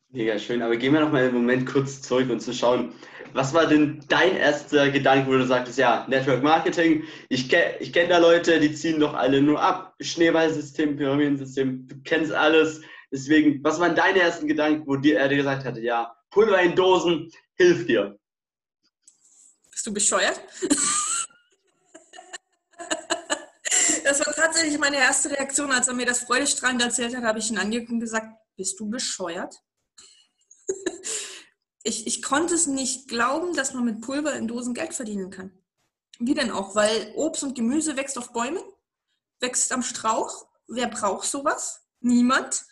[0.09, 2.95] Mega schön, aber gehen wir noch mal einen Moment kurz zurück und zu schauen,
[3.33, 7.93] was war denn dein erster Gedanke, wo du sagtest, ja, Network Marketing, ich, ke ich
[7.93, 13.63] kenne da Leute, die ziehen doch alle nur ab, Schneeballsystem, Pyramidensystem, du kennst alles, deswegen,
[13.65, 17.31] was waren deine ersten Gedanken, wo dir, er dir gesagt hatte, ja, Pulver in Dosen
[17.57, 18.17] hilft dir?
[19.71, 20.41] Bist du bescheuert?
[24.07, 27.51] das war tatsächlich meine erste Reaktion, als er mir das freudestrahlend erzählt hat, habe ich
[27.51, 29.57] ihn angeguckt und gesagt, bist du bescheuert?
[31.83, 35.51] ich, ich konnte es nicht glauben, dass man mit Pulver in Dosen Geld verdienen kann.
[36.21, 36.77] Wie denn auch?
[36.77, 38.63] Weil Obst und Gemüse wächst auf Bäumen,
[39.41, 40.47] wächst am Strauch.
[40.69, 41.81] Wer braucht sowas?
[41.99, 42.65] Niemand.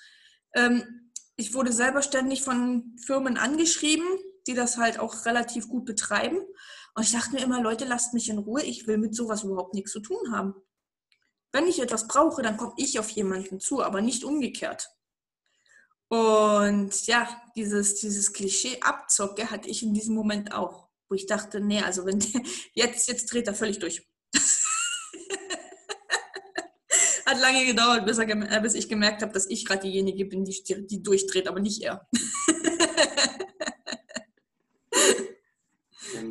[0.55, 4.07] Ähm, ich wurde selber ständig von Firmen angeschrieben,
[4.47, 6.39] die das halt auch relativ gut betreiben.
[6.95, 9.75] Und ich dachte mir immer, Leute, lasst mich in Ruhe, ich will mit sowas überhaupt
[9.75, 10.55] nichts zu tun haben.
[11.55, 14.91] Wenn ich etwas brauche, dann komme ich auf jemanden zu, aber nicht umgekehrt.
[16.09, 21.61] Und ja, dieses, dieses Klischee Abzocke hatte ich in diesem Moment auch, wo ich dachte,
[21.61, 22.43] nee, also wenn der,
[22.75, 24.05] jetzt, jetzt dreht er völlig durch.
[27.25, 30.45] Hat lange gedauert, bis, er, äh, bis ich gemerkt habe, dass ich gerade diejenige bin,
[30.45, 32.09] die, die durchdreht, aber nicht er.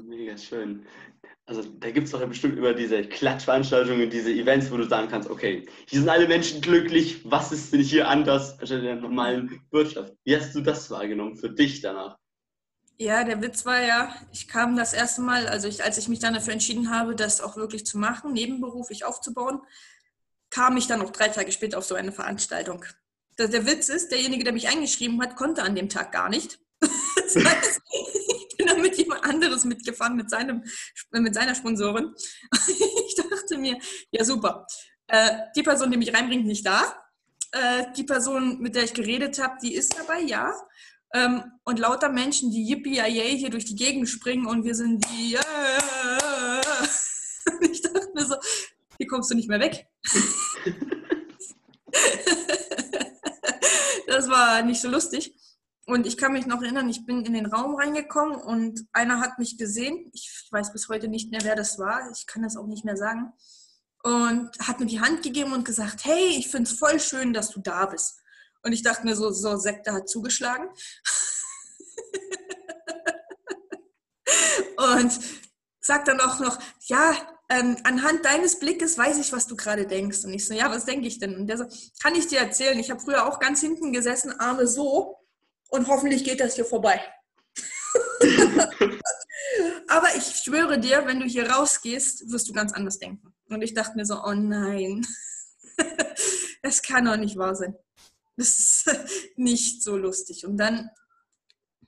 [0.05, 0.86] mega schön.
[1.46, 5.10] Also da gibt es doch ja bestimmt über diese Klatschveranstaltungen, diese Events, wo du sagen
[5.10, 8.96] kannst, okay, hier sind alle Menschen glücklich, was ist denn hier anders als in der
[8.96, 10.14] normalen Wirtschaft?
[10.24, 12.18] Wie hast du das wahrgenommen für dich danach?
[12.98, 16.20] Ja, der Witz war ja, ich kam das erste Mal, also ich, als ich mich
[16.20, 19.62] dann dafür entschieden habe, das auch wirklich zu machen, nebenberuflich aufzubauen,
[20.50, 22.86] kam ich dann auch drei Tage später auf so eine Veranstaltung.
[23.38, 26.60] Der Witz ist, derjenige, der mich eingeschrieben hat, konnte an dem Tag gar nicht.
[27.16, 27.82] Das heißt,
[28.82, 30.63] mit jemand anderes mitgefahren, mit, seinem,
[31.11, 32.13] mit seiner Sponsorin.
[33.05, 33.78] Ich dachte mir,
[34.11, 34.65] ja super,
[35.07, 36.82] äh, die Person, die mich reinbringt, nicht da.
[37.51, 40.53] Äh, die Person, mit der ich geredet habe, die ist dabei, ja.
[41.13, 45.38] Ähm, und lauter Menschen, die yippie hier durch die Gegend springen und wir sind die.
[47.51, 48.36] Und ich dachte mir so,
[48.97, 49.86] hier kommst du nicht mehr weg.
[54.07, 55.36] das war nicht so lustig.
[55.86, 59.38] Und ich kann mich noch erinnern, ich bin in den Raum reingekommen und einer hat
[59.38, 60.10] mich gesehen.
[60.14, 62.10] Ich weiß bis heute nicht mehr, wer das war.
[62.12, 63.34] Ich kann das auch nicht mehr sagen.
[64.02, 67.50] Und hat mir die Hand gegeben und gesagt, hey, ich finde es voll schön, dass
[67.50, 68.22] du da bist.
[68.64, 70.70] Und ich dachte mir so, so, Sekte hat zugeschlagen.
[74.78, 75.20] und
[75.82, 77.14] sagt dann auch noch, ja,
[77.50, 80.24] ähm, anhand deines Blickes weiß ich, was du gerade denkst.
[80.24, 81.36] Und ich so, ja, was denke ich denn?
[81.36, 81.66] Und der so,
[82.02, 85.18] kann ich dir erzählen, ich habe früher auch ganz hinten gesessen, Arme so
[85.74, 87.01] und hoffentlich geht das hier vorbei.
[89.88, 93.34] Aber ich schwöre dir, wenn du hier rausgehst, wirst du ganz anders denken.
[93.49, 95.05] Und ich dachte mir so, oh nein,
[96.61, 97.76] das kann doch nicht wahr sein.
[98.38, 98.86] Das ist
[99.36, 100.45] nicht so lustig.
[100.45, 100.91] Und dann,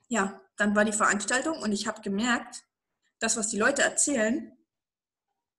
[0.08, 2.64] ja, dann war die Veranstaltung und ich habe gemerkt,
[3.20, 4.52] das, was die Leute erzählen,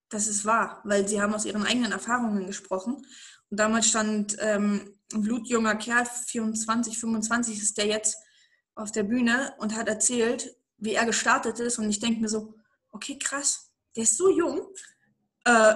[0.09, 3.05] das ist wahr, weil sie haben aus ihren eigenen Erfahrungen gesprochen.
[3.49, 8.18] Und damals stand ähm, ein blutjunger Kerl, 24, 25 ist der jetzt,
[8.78, 11.80] auf der Bühne und hat erzählt, wie er gestartet ist.
[11.80, 12.53] Und ich denke mir so,
[12.91, 14.68] okay, krass, der ist so jung.
[15.45, 15.76] Äh,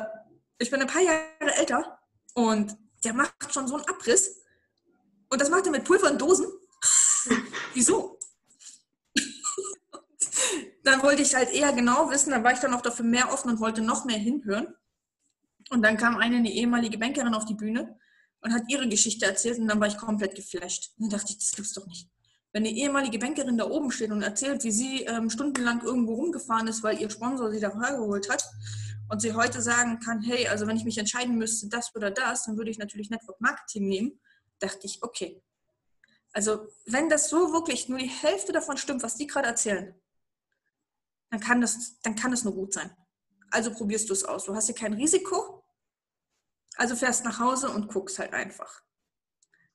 [0.59, 1.99] ich bin ein paar Jahre älter
[2.35, 4.37] und der macht schon so einen Abriss.
[5.29, 6.45] Und das macht er mit Pulver und Dosen.
[7.73, 8.19] Wieso?
[10.83, 13.49] dann wollte ich halt eher genau wissen, dann war ich dann auch dafür mehr offen
[13.49, 14.75] und wollte noch mehr hinhören.
[15.71, 17.97] Und dann kam eine, eine ehemalige Bankerin auf die Bühne
[18.41, 20.91] und hat ihre Geschichte erzählt und dann war ich komplett geflasht.
[20.97, 22.09] Und dann dachte ich, das gibt's doch nicht.
[22.53, 26.67] Wenn eine ehemalige Bankerin da oben steht und erzählt, wie sie ähm, stundenlang irgendwo rumgefahren
[26.67, 28.43] ist, weil ihr Sponsor sie da hergeholt hat
[29.09, 32.45] und sie heute sagen kann, hey, also wenn ich mich entscheiden müsste, das oder das,
[32.45, 34.19] dann würde ich natürlich Network Marketing nehmen,
[34.59, 35.41] dachte ich, okay.
[36.33, 39.95] Also wenn das so wirklich nur die Hälfte davon stimmt, was die gerade erzählen,
[41.29, 42.89] dann kann das, dann kann das nur gut sein.
[43.49, 44.45] Also probierst du es aus.
[44.45, 45.60] Du hast hier kein Risiko,
[46.77, 48.81] also fährst nach Hause und guckst halt einfach.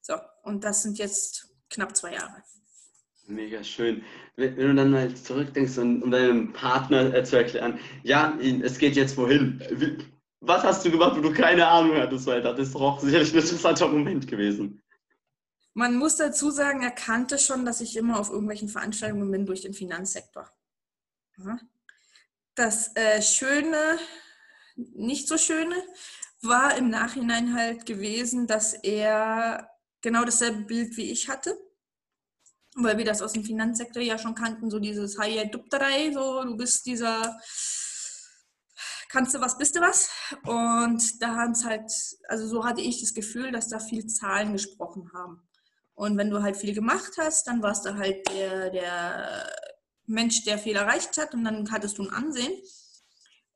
[0.00, 2.42] So, und das sind jetzt knapp zwei Jahre.
[3.26, 4.04] Mega schön.
[4.36, 8.78] Wenn, wenn du dann mal zurückdenkst, und, um deinem Partner äh, zu erklären, ja, es
[8.78, 10.04] geht jetzt wohin.
[10.40, 13.32] Was hast du gemacht, wo du keine Ahnung hattest, weil das ist doch auch sicherlich
[13.32, 14.80] ein interessanter Moment gewesen.
[15.74, 19.62] Man muss dazu sagen, er kannte schon, dass ich immer auf irgendwelchen Veranstaltungen bin durch
[19.62, 20.48] den Finanzsektor.
[22.54, 23.98] Das äh, Schöne,
[24.76, 25.74] nicht so Schöne,
[26.48, 29.68] war im Nachhinein halt gewesen, dass er
[30.00, 31.56] genau dasselbe Bild wie ich hatte
[32.76, 35.16] weil wir das aus dem Finanzsektor ja schon kannten, so dieses
[35.50, 37.38] Dupterei, so du bist dieser,
[39.08, 40.10] kannst du was, bist du was?
[40.44, 41.90] Und da haben es halt,
[42.28, 45.42] also so hatte ich das Gefühl, dass da viel Zahlen gesprochen haben.
[45.94, 49.50] Und wenn du halt viel gemacht hast, dann warst du halt der, der
[50.04, 52.52] Mensch, der viel erreicht hat und dann hattest du ein Ansehen.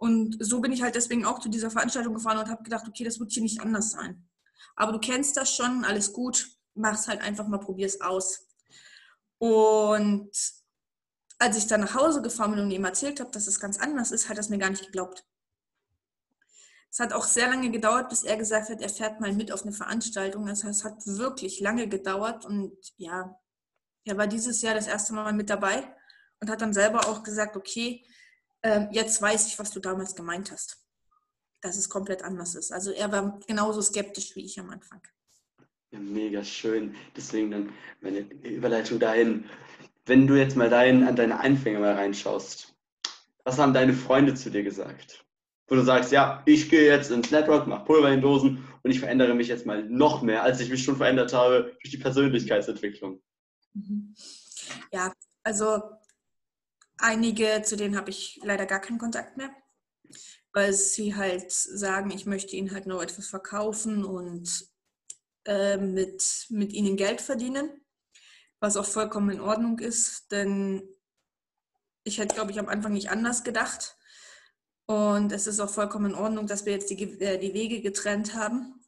[0.01, 3.05] Und so bin ich halt deswegen auch zu dieser Veranstaltung gefahren und habe gedacht, okay,
[3.05, 4.26] das wird hier nicht anders sein.
[4.74, 8.46] Aber du kennst das schon, alles gut, mach's halt einfach mal, probier's aus.
[9.36, 10.30] Und
[11.38, 14.11] als ich dann nach Hause gefahren bin und ihm erzählt habe, dass es ganz anders
[14.11, 15.22] ist, hat er es mir gar nicht geglaubt.
[16.90, 19.64] Es hat auch sehr lange gedauert, bis er gesagt hat, er fährt mal mit auf
[19.64, 20.46] eine Veranstaltung.
[20.46, 23.38] Das heißt, es hat wirklich lange gedauert und ja,
[24.05, 25.94] er war dieses Jahr das erste Mal mit dabei
[26.40, 28.03] und hat dann selber auch gesagt, okay,
[28.62, 30.78] ähm, jetzt weiß ich, was du damals gemeint hast.
[31.61, 32.72] Dass es komplett anders ist.
[32.72, 35.02] Also er war genauso skeptisch wie ich am Anfang.
[35.90, 36.94] Ja, mega schön.
[37.16, 39.44] Deswegen dann meine Überleitung dahin.
[40.06, 42.74] Wenn du jetzt mal dein, an deine Anfänge mal reinschaust,
[43.44, 45.24] was haben deine Freunde zu dir gesagt?
[45.66, 49.00] Wo du sagst, ja, ich gehe jetzt ins Network, mache Pulver in Dosen und ich
[49.00, 53.20] verändere mich jetzt mal noch mehr, als ich mich schon verändert habe durch die Persönlichkeitsentwicklung.
[53.74, 54.14] Mhm.
[54.92, 55.82] Ja, also
[57.01, 59.51] einige, zu denen habe ich leider gar keinen Kontakt mehr,
[60.53, 64.68] weil sie halt sagen, ich möchte ihnen halt noch etwas verkaufen und
[65.44, 67.70] äh, mit, mit ihnen Geld verdienen,
[68.61, 70.82] was auch vollkommen in Ordnung ist, denn
[72.05, 73.96] ich hätte, glaube ich, am Anfang nicht anders gedacht.
[74.86, 78.34] Und es ist auch vollkommen in Ordnung, dass wir jetzt die, äh, die Wege getrennt
[78.34, 78.80] haben.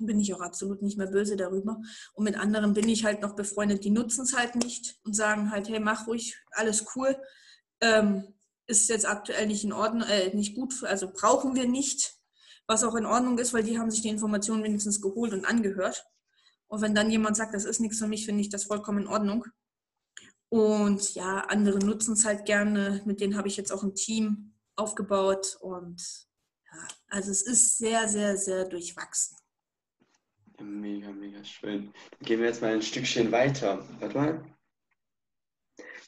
[0.00, 1.80] Bin ich auch absolut nicht mehr böse darüber.
[2.14, 5.50] Und mit anderen bin ich halt noch befreundet, die nutzen es halt nicht und sagen
[5.50, 7.16] halt, hey, mach ruhig, alles cool.
[7.80, 8.34] Ähm,
[8.66, 12.18] ist jetzt aktuell nicht in Ordnung, äh, nicht gut, also brauchen wir nicht
[12.68, 16.06] was auch in Ordnung ist, weil die haben sich die Informationen wenigstens geholt und angehört.
[16.68, 19.08] Und wenn dann jemand sagt, das ist nichts für mich, finde ich das vollkommen in
[19.08, 19.46] Ordnung.
[20.50, 23.02] Und ja, andere nutzen es halt gerne.
[23.06, 25.56] Mit denen habe ich jetzt auch ein Team aufgebaut.
[25.60, 26.02] Und
[26.70, 29.37] ja, also es ist sehr, sehr, sehr durchwachsen.
[30.60, 31.92] Mega, mega schön.
[32.10, 33.86] Dann gehen wir jetzt mal ein Stückchen weiter.
[34.00, 34.44] Warte mal.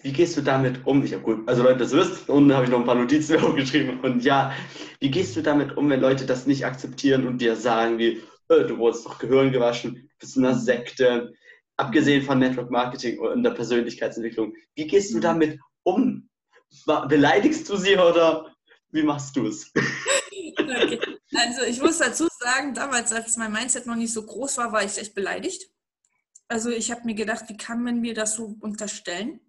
[0.02, 1.04] Wie gehst du damit um?
[1.04, 4.00] Ich habe gut, also Leute, das wisst, unten habe ich noch ein paar Notizen aufgeschrieben.
[4.00, 4.52] Und ja,
[4.98, 8.64] wie gehst du damit um, wenn Leute das nicht akzeptieren und dir sagen, wie, äh,
[8.64, 11.32] du wurdest doch Gehirn gewaschen, bist in einer Sekte,
[11.76, 14.54] abgesehen von Network Marketing und der Persönlichkeitsentwicklung.
[14.74, 15.22] Wie gehst du mhm.
[15.22, 16.28] damit um?
[17.08, 18.54] Beleidigst du sie oder
[18.90, 19.72] wie machst du es?
[20.58, 21.19] Okay.
[21.34, 24.84] Also ich muss dazu sagen, damals, als mein Mindset noch nicht so groß war, war
[24.84, 25.70] ich echt beleidigt.
[26.48, 29.40] Also ich habe mir gedacht, wie kann man mir das so unterstellen?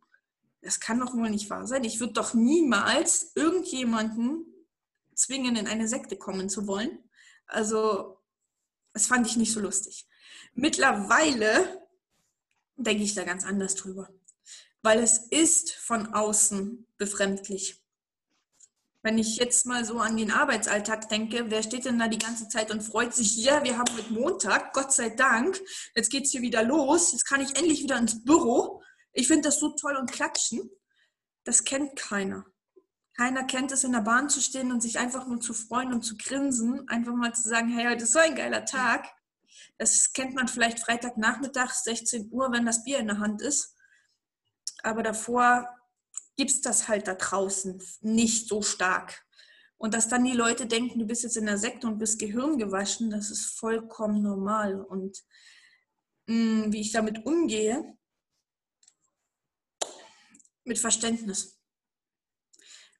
[0.61, 1.83] das kann doch wohl nicht wahr sein.
[1.83, 4.45] Ich würde doch niemals irgendjemanden
[5.15, 6.99] zwingen, in eine Sekte kommen zu wollen.
[7.47, 8.19] Also,
[8.93, 10.07] das fand ich nicht so lustig.
[10.53, 11.87] Mittlerweile
[12.75, 14.09] denke ich da ganz anders drüber.
[14.83, 17.80] weil es ist von außen befremdlich.
[19.03, 22.47] Wenn ich jetzt mal so an den Arbeitsalltag denke, wer steht denn da die ganze
[22.49, 25.59] Zeit und freut sich, ja, wir haben mit Montag, Gott sei Dank,
[25.95, 28.83] jetzt geht es hier wieder los, jetzt kann ich endlich wieder ins Büro.
[29.13, 30.69] Ich finde das so toll und klatschen.
[31.43, 32.45] Das kennt keiner.
[33.17, 36.03] Keiner kennt es, in der Bahn zu stehen und sich einfach nur zu freuen und
[36.03, 39.07] zu grinsen, einfach mal zu sagen, hey, heute ist so ein geiler Tag.
[39.77, 43.75] Das kennt man vielleicht Freitagnachmittag, 16 Uhr, wenn das Bier in der Hand ist.
[44.83, 45.67] Aber davor
[46.37, 49.25] gibt es das halt da draußen nicht so stark.
[49.77, 52.57] Und dass dann die Leute denken, du bist jetzt in der Sekte und bist Gehirn
[52.57, 54.79] gewaschen, das ist vollkommen normal.
[54.79, 55.17] Und
[56.27, 57.97] mh, mm, wie ich damit umgehe,
[60.63, 61.59] mit Verständnis.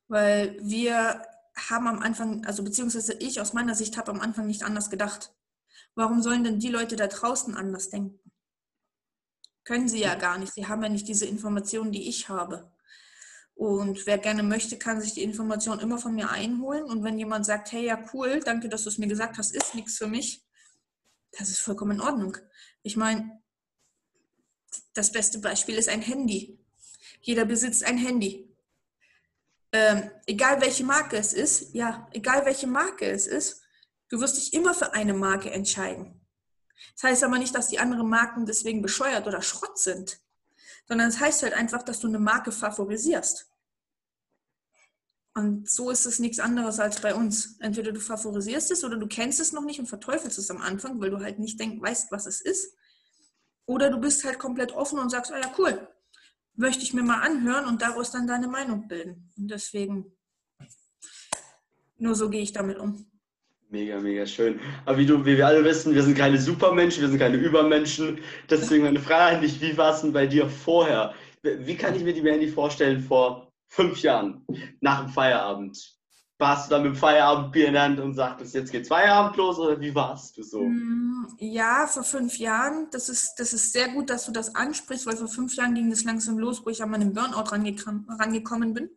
[0.08, 1.24] Weil wir
[1.56, 5.34] haben am Anfang, also beziehungsweise ich aus meiner Sicht habe am Anfang nicht anders gedacht.
[5.96, 8.32] Warum sollen denn die Leute da draußen anders denken?
[9.64, 10.54] Können sie ja gar nicht.
[10.54, 12.72] Sie haben ja nicht diese Informationen, die ich habe.
[13.56, 16.84] Und wer gerne möchte, kann sich die Information immer von mir einholen.
[16.84, 19.76] Und wenn jemand sagt, hey, ja, cool, danke, dass du es mir gesagt hast, ist
[19.76, 20.44] nichts für mich,
[21.38, 22.38] das ist vollkommen in Ordnung.
[22.84, 23.42] Ich meine,
[24.94, 26.60] das beste Beispiel ist ein Handy.
[27.22, 28.50] Jeder besitzt ein Handy.
[29.72, 33.62] Ähm, egal welche Marke es ist, ja, egal welche Marke es ist,
[34.10, 36.20] du wirst dich immer für eine Marke entscheiden.
[36.96, 40.20] Das heißt aber nicht, dass die anderen Marken deswegen bescheuert oder Schrott sind
[40.88, 43.48] sondern es das heißt halt einfach, dass du eine Marke favorisierst.
[45.34, 47.58] Und so ist es nichts anderes als bei uns.
[47.60, 51.00] Entweder du favorisierst es oder du kennst es noch nicht und verteufelst es am Anfang,
[51.00, 52.76] weil du halt nicht denk, weißt, was es ist.
[53.66, 55.88] Oder du bist halt komplett offen und sagst, ah ja, cool,
[56.56, 59.32] möchte ich mir mal anhören und daraus dann deine Meinung bilden.
[59.38, 60.18] Und deswegen,
[61.98, 63.11] nur so gehe ich damit um.
[63.72, 64.60] Mega, mega schön.
[64.86, 68.20] Aber wie, du, wie wir alle wissen, wir sind keine Supermenschen, wir sind keine Übermenschen.
[68.50, 71.14] Deswegen meine Frage an dich, wie war es denn bei dir vorher?
[71.42, 74.46] Wie kann ich mir die Mandy vorstellen vor fünf Jahren,
[74.82, 75.98] nach dem Feierabend?
[76.38, 79.58] Warst du dann mit dem Feierabendbier in der Hand und sagtest, jetzt geht's Feierabend los
[79.58, 80.64] oder wie warst du so?
[80.64, 85.06] Mm, ja, vor fünf Jahren, das ist, das ist sehr gut, dass du das ansprichst,
[85.06, 88.90] weil vor fünf Jahren ging es langsam los, wo ich an meinem Burnout rangekommen bin.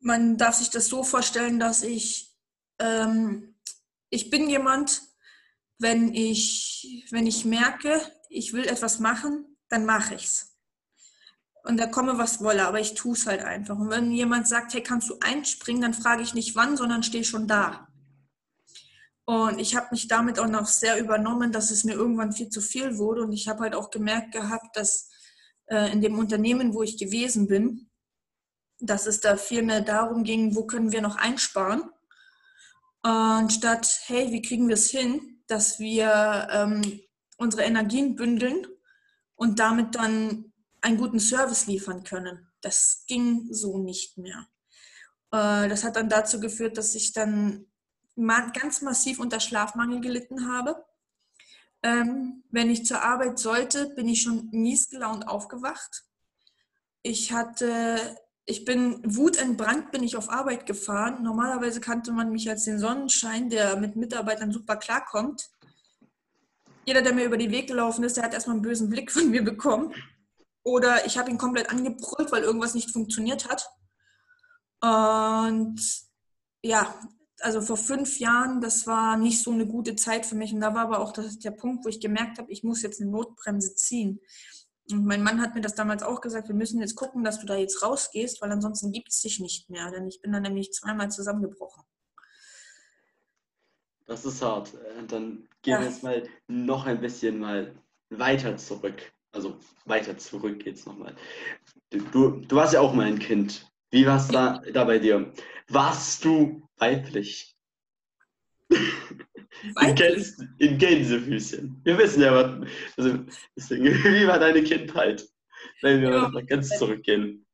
[0.00, 2.29] Man darf sich das so vorstellen, dass ich
[2.80, 3.54] ähm,
[4.10, 5.02] ich bin jemand,
[5.78, 10.58] wenn ich, wenn ich merke, ich will etwas machen, dann mache ich es.
[11.62, 13.78] Und da komme was wolle, aber ich tue es halt einfach.
[13.78, 17.24] Und wenn jemand sagt, hey, kannst du einspringen, dann frage ich nicht wann, sondern stehe
[17.24, 17.86] schon da.
[19.26, 22.60] Und ich habe mich damit auch noch sehr übernommen, dass es mir irgendwann viel zu
[22.60, 23.22] viel wurde.
[23.22, 25.10] Und ich habe halt auch gemerkt gehabt, dass
[25.66, 27.90] äh, in dem Unternehmen, wo ich gewesen bin,
[28.78, 31.82] dass es da viel mehr darum ging, wo können wir noch einsparen
[33.02, 37.00] anstatt, hey, wie kriegen wir es hin, dass wir ähm,
[37.36, 38.66] unsere Energien bündeln
[39.34, 42.46] und damit dann einen guten Service liefern können.
[42.60, 44.46] Das ging so nicht mehr.
[45.32, 47.66] Äh, das hat dann dazu geführt, dass ich dann
[48.16, 50.84] ganz massiv unter Schlafmangel gelitten habe.
[51.82, 56.04] Ähm, wenn ich zur Arbeit sollte, bin ich schon mies gelaunt aufgewacht.
[57.02, 58.16] Ich hatte
[58.50, 61.22] ich bin wutentbrannt, bin ich auf Arbeit gefahren.
[61.22, 65.48] Normalerweise kannte man mich als den Sonnenschein, der mit Mitarbeitern super klarkommt.
[66.84, 69.30] Jeder, der mir über den Weg gelaufen ist, der hat erstmal einen bösen Blick von
[69.30, 69.94] mir bekommen.
[70.64, 73.70] Oder ich habe ihn komplett angebrüllt, weil irgendwas nicht funktioniert hat.
[74.82, 75.80] Und
[76.62, 76.92] ja,
[77.40, 80.52] also vor fünf Jahren, das war nicht so eine gute Zeit für mich.
[80.52, 83.00] Und da war aber auch das, der Punkt, wo ich gemerkt habe, ich muss jetzt
[83.00, 84.20] eine Notbremse ziehen.
[84.92, 87.46] Und mein Mann hat mir das damals auch gesagt, wir müssen jetzt gucken, dass du
[87.46, 89.90] da jetzt rausgehst, weil ansonsten gibt es dich nicht mehr.
[89.90, 91.82] Denn ich bin dann nämlich zweimal zusammengebrochen.
[94.06, 94.76] Das ist hart.
[95.08, 95.80] Dann gehen ja.
[95.80, 97.74] wir jetzt mal noch ein bisschen mal
[98.10, 99.12] weiter zurück.
[99.32, 101.14] Also weiter zurück jetzt nochmal.
[101.90, 103.70] Du, du warst ja auch mal ein Kind.
[103.90, 105.32] Wie war es da, da bei dir?
[105.68, 107.56] Warst du weiblich?
[109.80, 111.80] In, Gänse, in Gänsefüßchen.
[111.84, 112.68] Wir wissen ja, was.
[112.96, 113.24] Also,
[113.56, 115.28] deswegen, wie war deine Kindheit?
[115.82, 116.28] Wenn wir ja.
[116.28, 117.46] mal ganz zurückgehen.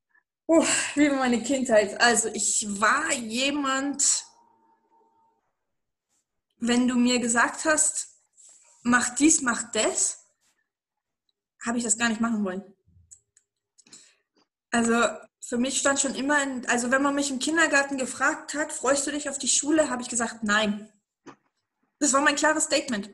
[0.47, 2.01] Oh, wie war meine Kindheit?
[2.01, 4.25] Also, ich war jemand,
[6.59, 8.09] wenn du mir gesagt hast,
[8.83, 10.25] mach dies, mach das,
[11.65, 12.63] habe ich das gar nicht machen wollen.
[14.71, 15.03] Also,
[15.41, 19.07] für mich stand schon immer, in, also wenn man mich im Kindergarten gefragt hat, freust
[19.07, 20.93] du dich auf die Schule, habe ich gesagt, nein.
[21.99, 23.11] Das war mein klares Statement.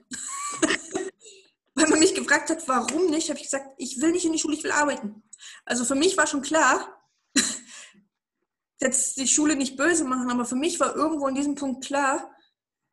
[1.75, 4.39] Weil man mich gefragt hat, warum nicht, habe ich gesagt, ich will nicht in die
[4.39, 5.23] Schule, ich will arbeiten.
[5.65, 7.03] Also für mich war schon klar,
[8.81, 12.31] jetzt die Schule nicht böse machen, aber für mich war irgendwo in diesem Punkt klar,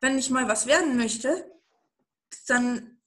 [0.00, 1.50] wenn ich mal was werden möchte,
[2.46, 3.00] dann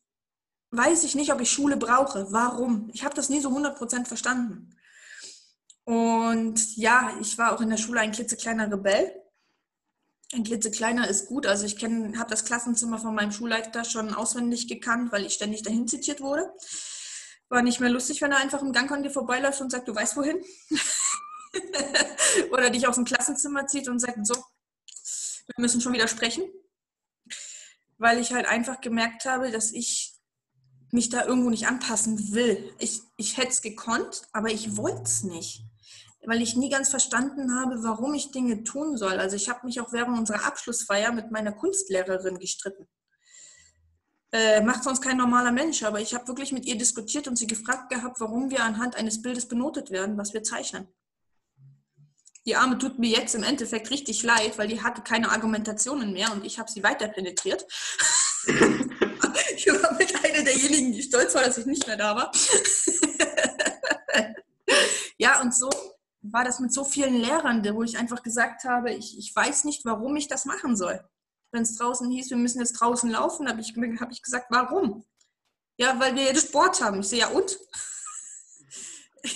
[0.72, 2.32] weiß ich nicht, ob ich Schule brauche.
[2.32, 2.90] Warum?
[2.94, 4.76] Ich habe das nie so 100% verstanden.
[5.86, 9.23] Und ja, ich war auch in der Schule ein klitzekleiner Rebell.
[10.34, 11.46] Ein klitzekleiner ist gut.
[11.46, 15.88] Also ich habe das Klassenzimmer von meinem Schulleiter schon auswendig gekannt, weil ich ständig dahin
[15.88, 16.52] zitiert wurde.
[17.50, 19.96] War nicht mehr lustig, wenn er einfach im Gang an dir vorbeiläuft und sagt, du
[19.96, 20.44] weißt wohin.
[22.52, 26.44] Oder dich aus dem Klassenzimmer zieht und sagt, so, wir müssen schon wieder sprechen.
[27.98, 30.16] Weil ich halt einfach gemerkt habe, dass ich
[30.92, 32.74] mich da irgendwo nicht anpassen will.
[32.80, 35.64] Ich, ich hätte es gekonnt, aber ich wollte es nicht
[36.26, 39.20] weil ich nie ganz verstanden habe, warum ich Dinge tun soll.
[39.20, 42.88] Also ich habe mich auch während unserer Abschlussfeier mit meiner Kunstlehrerin gestritten.
[44.32, 47.46] Äh, macht sonst kein normaler Mensch, aber ich habe wirklich mit ihr diskutiert und sie
[47.46, 50.88] gefragt gehabt, warum wir anhand eines Bildes benotet werden, was wir zeichnen.
[52.46, 56.32] Die Arme tut mir jetzt im Endeffekt richtig leid, weil die hatte keine Argumentationen mehr
[56.34, 57.66] und ich habe sie weiter penetriert.
[59.56, 62.32] ich war mit einer derjenigen, die stolz war, dass ich nicht mehr da war.
[65.18, 65.70] ja, und so
[66.24, 69.84] war das mit so vielen Lehrern, wo ich einfach gesagt habe, ich, ich weiß nicht,
[69.86, 71.04] warum ich das machen soll.
[71.52, 75.06] Wenn es draußen hieß, wir müssen jetzt draußen laufen, habe ich, hab ich gesagt, warum?
[75.78, 77.02] Ja, weil wir jetzt Sport haben.
[77.02, 77.60] Ich sehe, ja und?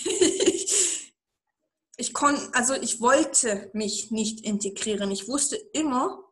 [1.98, 5.12] ich, konnte, also ich wollte mich nicht integrieren.
[5.12, 6.24] Ich wusste immer,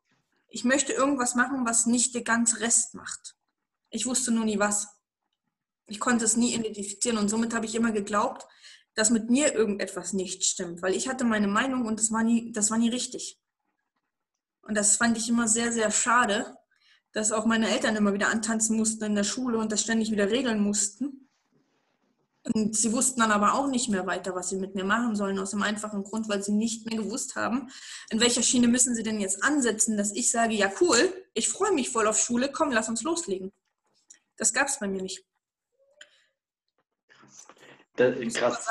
[0.47, 3.35] ich möchte irgendwas machen, was nicht der ganze Rest macht.
[3.89, 4.87] Ich wusste nur nie was.
[5.87, 8.47] Ich konnte es nie identifizieren und somit habe ich immer geglaubt,
[8.95, 12.51] dass mit mir irgendetwas nicht stimmt, weil ich hatte meine Meinung und das war nie,
[12.51, 13.39] das war nie richtig.
[14.61, 16.57] Und das fand ich immer sehr, sehr schade,
[17.11, 20.31] dass auch meine Eltern immer wieder antanzen mussten in der Schule und das ständig wieder
[20.31, 21.29] regeln mussten.
[22.53, 25.39] Und sie wussten dann aber auch nicht mehr weiter, was sie mit mir machen sollen,
[25.39, 27.71] aus dem einfachen Grund, weil sie nicht mehr gewusst haben,
[28.11, 31.71] in welcher Schiene müssen sie denn jetzt ansetzen, dass ich sage, ja cool, ich freue
[31.71, 33.51] mich voll auf Schule, komm, lass uns loslegen.
[34.37, 35.25] Das gab es bei mir nicht.
[37.95, 38.67] Das, krass.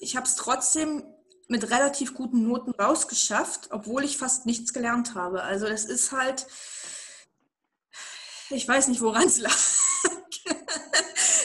[0.00, 1.02] Ich habe es trotzdem
[1.48, 5.42] mit relativ guten Noten rausgeschafft, obwohl ich fast nichts gelernt habe.
[5.42, 6.46] Also es ist halt,
[8.50, 9.56] ich weiß nicht, woran es lag.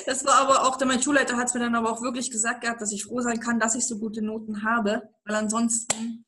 [0.05, 2.81] Das war aber auch, mein Schulleiter hat es mir dann aber auch wirklich gesagt gehabt,
[2.81, 6.25] dass ich froh sein kann, dass ich so gute Noten habe, weil ansonsten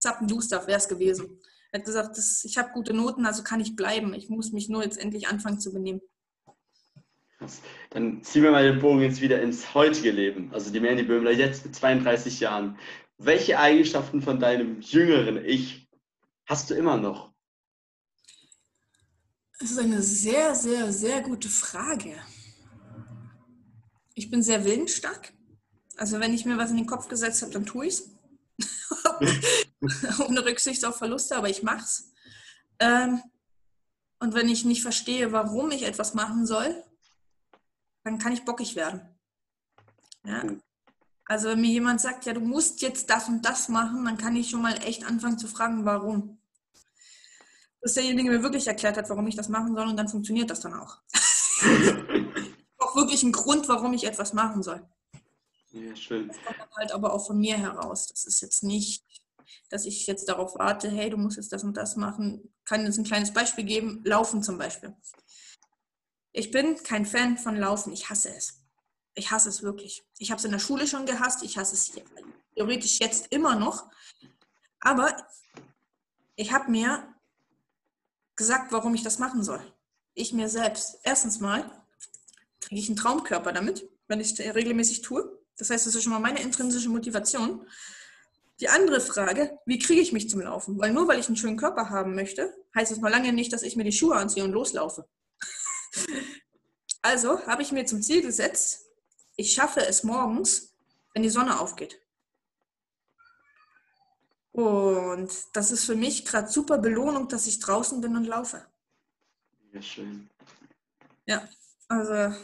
[0.00, 1.40] zappenduster wäre es gewesen.
[1.70, 4.14] Er hat gesagt, das, ich habe gute Noten, also kann ich bleiben.
[4.14, 6.00] Ich muss mich nur jetzt endlich anfangen zu benehmen.
[7.90, 10.50] Dann ziehen wir mal den Bogen jetzt wieder ins heutige Leben.
[10.52, 12.78] Also die Mandy Böhmler jetzt mit 32 Jahren.
[13.18, 15.88] Welche Eigenschaften von deinem jüngeren Ich
[16.46, 17.32] hast du immer noch?
[19.58, 22.16] Das ist eine sehr, sehr, sehr gute Frage.
[24.14, 25.32] Ich bin sehr willensstark.
[25.96, 28.10] Also wenn ich mir was in den Kopf gesetzt habe, dann tue ich es.
[30.26, 32.12] Ohne Rücksicht auf Verluste, aber ich mache es.
[32.80, 33.22] Ähm,
[34.18, 36.82] und wenn ich nicht verstehe, warum ich etwas machen soll,
[38.04, 39.00] dann kann ich bockig werden.
[40.24, 40.42] Ja?
[40.42, 40.62] Hm.
[41.26, 44.36] Also wenn mir jemand sagt, ja, du musst jetzt das und das machen, dann kann
[44.36, 46.38] ich schon mal echt anfangen zu fragen, warum.
[47.80, 50.60] Bis derjenige mir wirklich erklärt hat, warum ich das machen soll und dann funktioniert das
[50.60, 50.98] dann auch.
[52.78, 54.86] auch wirklich einen Grund, warum ich etwas machen soll.
[55.72, 56.28] Ja, schön.
[56.28, 58.06] Das kommt dann halt aber auch von mir heraus.
[58.06, 59.04] Das ist jetzt nicht,
[59.70, 62.52] dass ich jetzt darauf warte, hey, du musst jetzt das und das machen.
[62.58, 64.94] Ich kann jetzt ein kleines Beispiel geben, Laufen zum Beispiel.
[66.36, 67.92] Ich bin kein Fan von Laufen.
[67.92, 68.60] Ich hasse es.
[69.14, 70.04] Ich hasse es wirklich.
[70.18, 71.44] Ich habe es in der Schule schon gehasst.
[71.44, 71.92] Ich hasse es
[72.56, 73.88] theoretisch jetzt immer noch.
[74.80, 75.16] Aber
[76.34, 77.06] ich habe mir
[78.34, 79.62] gesagt, warum ich das machen soll.
[80.14, 80.98] Ich mir selbst.
[81.04, 81.70] Erstens mal
[82.60, 85.38] kriege ich einen Traumkörper damit, wenn ich es regelmäßig tue.
[85.56, 87.64] Das heißt, das ist schon mal meine intrinsische Motivation.
[88.58, 90.80] Die andere Frage, wie kriege ich mich zum Laufen?
[90.80, 93.62] Weil nur weil ich einen schönen Körper haben möchte, heißt es mal lange nicht, dass
[93.62, 95.06] ich mir die Schuhe anziehe und loslaufe.
[97.02, 98.86] Also habe ich mir zum Ziel gesetzt,
[99.36, 100.74] ich schaffe es morgens,
[101.12, 102.00] wenn die Sonne aufgeht.
[104.52, 108.64] Und das ist für mich gerade super Belohnung, dass ich draußen bin und laufe.
[109.72, 110.30] Ja, schön.
[111.26, 111.48] Ja,
[111.88, 112.34] also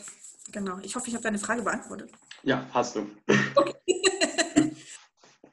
[0.51, 0.79] genau.
[0.81, 2.11] Ich hoffe, ich habe deine Frage beantwortet.
[2.43, 3.09] Ja, hast du.
[3.55, 3.75] Okay.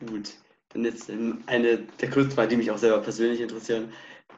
[0.05, 0.33] Gut.
[0.69, 3.93] Dann jetzt eine der größten Fragen, die mich auch selber persönlich interessieren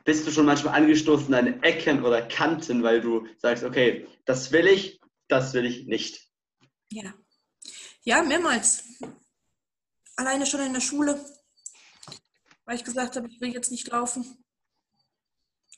[0.06, 4.68] bist du schon manchmal angestoßen an Ecken oder Kanten, weil du sagst, okay, das will
[4.68, 6.30] ich, das will ich nicht?
[6.91, 7.14] Ja.
[8.04, 8.84] Ja, mehrmals.
[10.16, 11.24] Alleine schon in der Schule,
[12.66, 14.43] weil ich gesagt habe, ich will jetzt nicht laufen.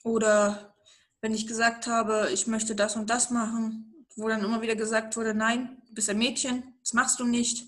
[0.04, 0.76] Oder
[1.22, 5.16] wenn ich gesagt habe, ich möchte das und das machen, wo dann immer wieder gesagt
[5.16, 7.68] wurde, nein, du bist ein Mädchen, das machst du nicht.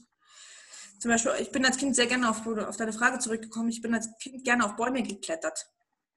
[1.00, 3.94] Zum Beispiel, ich bin als Kind sehr gerne auf, auf deine Frage zurückgekommen, ich bin
[3.94, 5.73] als Kind gerne auf Bäume geklettert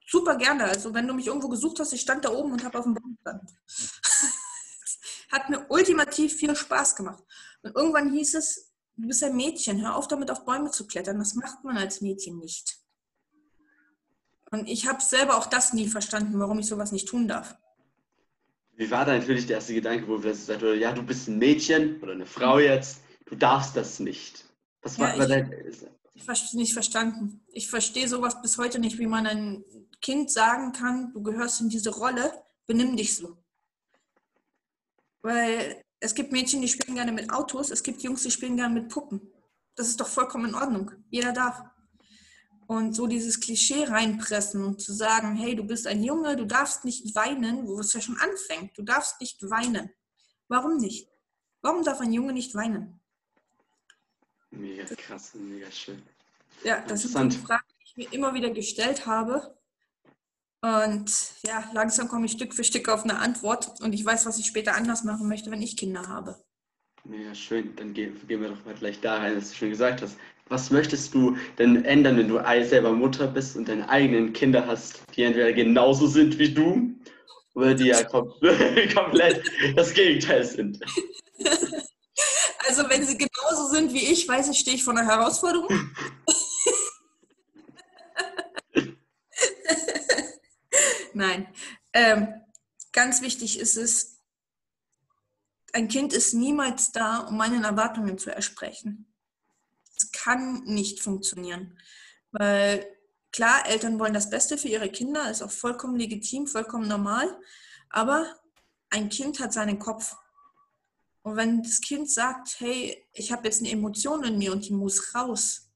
[0.07, 0.65] super gerne.
[0.65, 2.95] Also wenn du mich irgendwo gesucht hast, ich stand da oben und habe auf dem
[2.95, 3.49] Baum gestanden.
[5.33, 7.23] Hat mir ultimativ viel Spaß gemacht.
[7.63, 11.19] Und irgendwann hieß es, du bist ein Mädchen, hör auf damit auf Bäume zu klettern.
[11.19, 12.79] Das macht man als Mädchen nicht.
[14.53, 17.57] Und ich habe selber auch das nie verstanden, warum ich sowas nicht tun darf.
[18.77, 21.39] Wie war dann natürlich der erste Gedanke, wo du gesagt hast, ja, du bist ein
[21.39, 24.45] Mädchen oder eine Frau jetzt, du darfst das nicht.
[24.83, 25.96] Was war, ja, ich, dein...
[26.55, 27.45] nicht verstanden.
[27.53, 29.65] Ich verstehe sowas bis heute nicht, wie man ein
[30.01, 32.33] Kind sagen kann, du gehörst in diese Rolle,
[32.67, 33.37] benimm dich so.
[35.23, 38.75] Weil es gibt Mädchen, die spielen gerne mit Autos, es gibt Jungs, die spielen gerne
[38.75, 39.21] mit Puppen.
[39.75, 40.93] Das ist doch vollkommen in Ordnung.
[41.11, 41.63] Jeder darf.
[42.67, 46.85] Und so dieses Klischee reinpressen und zu sagen, hey, du bist ein Junge, du darfst
[46.85, 48.77] nicht weinen, wo es ja schon anfängt.
[48.77, 49.91] Du darfst nicht weinen.
[50.49, 51.09] Warum nicht?
[51.63, 53.01] Warum darf ein Junge nicht weinen?
[54.59, 56.03] Mega krass, mega schön.
[56.65, 59.55] Ja, das sind die Fragen, die ich mir immer wieder gestellt habe.
[60.63, 61.13] Und
[61.47, 64.47] ja, langsam komme ich Stück für Stück auf eine Antwort und ich weiß, was ich
[64.47, 66.37] später anders machen möchte, wenn ich Kinder habe.
[67.05, 67.77] Ja, schön.
[67.77, 70.17] Dann gehen, gehen wir doch mal gleich da rein, was du schon gesagt hast.
[70.49, 75.03] Was möchtest du denn ändern, wenn du selber Mutter bist und deine eigenen Kinder hast,
[75.15, 76.95] die entweder genauso sind wie du
[77.55, 79.43] oder die ja komplett
[79.77, 80.81] das Gegenteil sind?
[82.67, 85.69] Also wenn sie genauso sind wie ich, weiß ich, stehe ich vor einer Herausforderung.
[91.15, 91.49] Nein.
[91.93, 92.29] Ähm,
[92.93, 94.21] ganz wichtig ist es,
[95.73, 99.13] ein Kind ist niemals da, um meinen Erwartungen zu ersprechen.
[99.97, 101.79] Es kann nicht funktionieren.
[102.33, 102.87] Weil
[103.33, 107.39] klar, Eltern wollen das Beste für ihre Kinder, ist auch vollkommen legitim, vollkommen normal.
[107.91, 108.27] Aber
[108.91, 110.17] ein Kind hat seinen Kopf.
[111.27, 114.73] Und wenn das Kind sagt, hey, ich habe jetzt eine Emotion in mir und die
[114.73, 115.73] muss raus,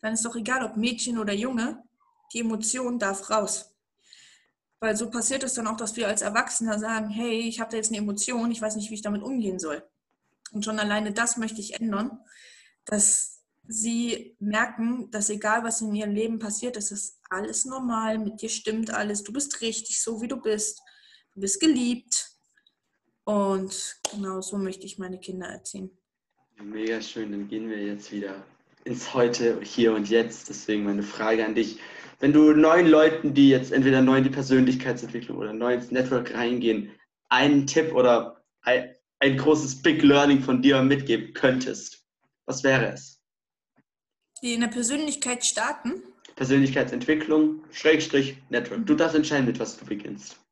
[0.00, 1.84] dann ist doch egal, ob Mädchen oder Junge,
[2.32, 3.70] die Emotion darf raus.
[4.80, 7.76] Weil so passiert es dann auch, dass wir als Erwachsene sagen, hey, ich habe da
[7.76, 9.86] jetzt eine Emotion, ich weiß nicht, wie ich damit umgehen soll.
[10.52, 12.20] Und schon alleine das möchte ich ändern,
[12.86, 18.40] dass sie merken, dass egal was in ihrem Leben passiert, es ist alles normal, mit
[18.40, 20.80] dir stimmt alles, du bist richtig, so wie du bist,
[21.34, 22.33] du bist geliebt.
[23.24, 25.90] Und genau so möchte ich meine Kinder erziehen.
[26.62, 28.44] Mega schön, dann gehen wir jetzt wieder
[28.84, 30.48] ins Heute, hier und jetzt.
[30.48, 31.78] Deswegen meine Frage an dich.
[32.20, 36.34] Wenn du neuen Leuten, die jetzt entweder neu in die Persönlichkeitsentwicklung oder neu ins Network
[36.34, 36.90] reingehen,
[37.28, 42.06] einen Tipp oder ein, ein großes Big Learning von dir mitgeben könntest,
[42.46, 43.20] was wäre es?
[44.42, 46.02] Die in der Persönlichkeit starten?
[46.36, 48.86] Persönlichkeitsentwicklung, Schrägstrich, Network.
[48.86, 50.43] Du darfst entscheiden, mit was du beginnst.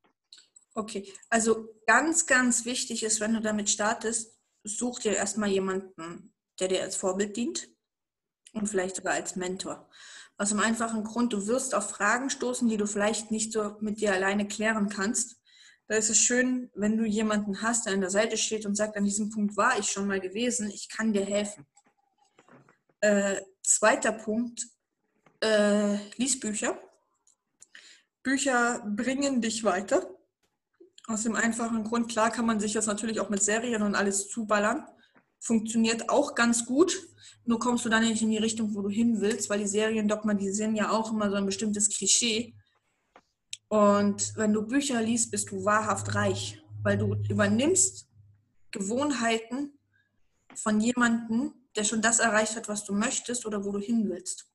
[0.74, 6.68] Okay, also ganz, ganz wichtig ist, wenn du damit startest, such dir erstmal jemanden, der
[6.68, 7.68] dir als Vorbild dient
[8.52, 9.88] und vielleicht sogar als Mentor.
[10.38, 14.00] Aus dem einfachen Grund, du wirst auf Fragen stoßen, die du vielleicht nicht so mit
[14.00, 15.36] dir alleine klären kannst.
[15.88, 18.96] Da ist es schön, wenn du jemanden hast, der an der Seite steht und sagt,
[18.96, 21.66] an diesem Punkt war ich schon mal gewesen, ich kann dir helfen.
[23.00, 24.66] Äh, zweiter Punkt,
[25.40, 26.78] äh, lies Bücher.
[28.22, 30.08] Bücher bringen dich weiter.
[31.12, 34.30] Aus dem einfachen Grund, klar kann man sich das natürlich auch mit Serien und alles
[34.30, 34.86] zuballern.
[35.40, 36.96] Funktioniert auch ganz gut.
[37.44, 40.08] Nur kommst du dann nicht in die Richtung, wo du hin willst, weil die Serien
[40.08, 42.54] dogmatisieren ja auch immer so ein bestimmtes Klischee.
[43.68, 48.08] Und wenn du Bücher liest, bist du wahrhaft reich, weil du übernimmst
[48.70, 49.78] Gewohnheiten
[50.54, 54.50] von jemandem, der schon das erreicht hat, was du möchtest oder wo du hin willst.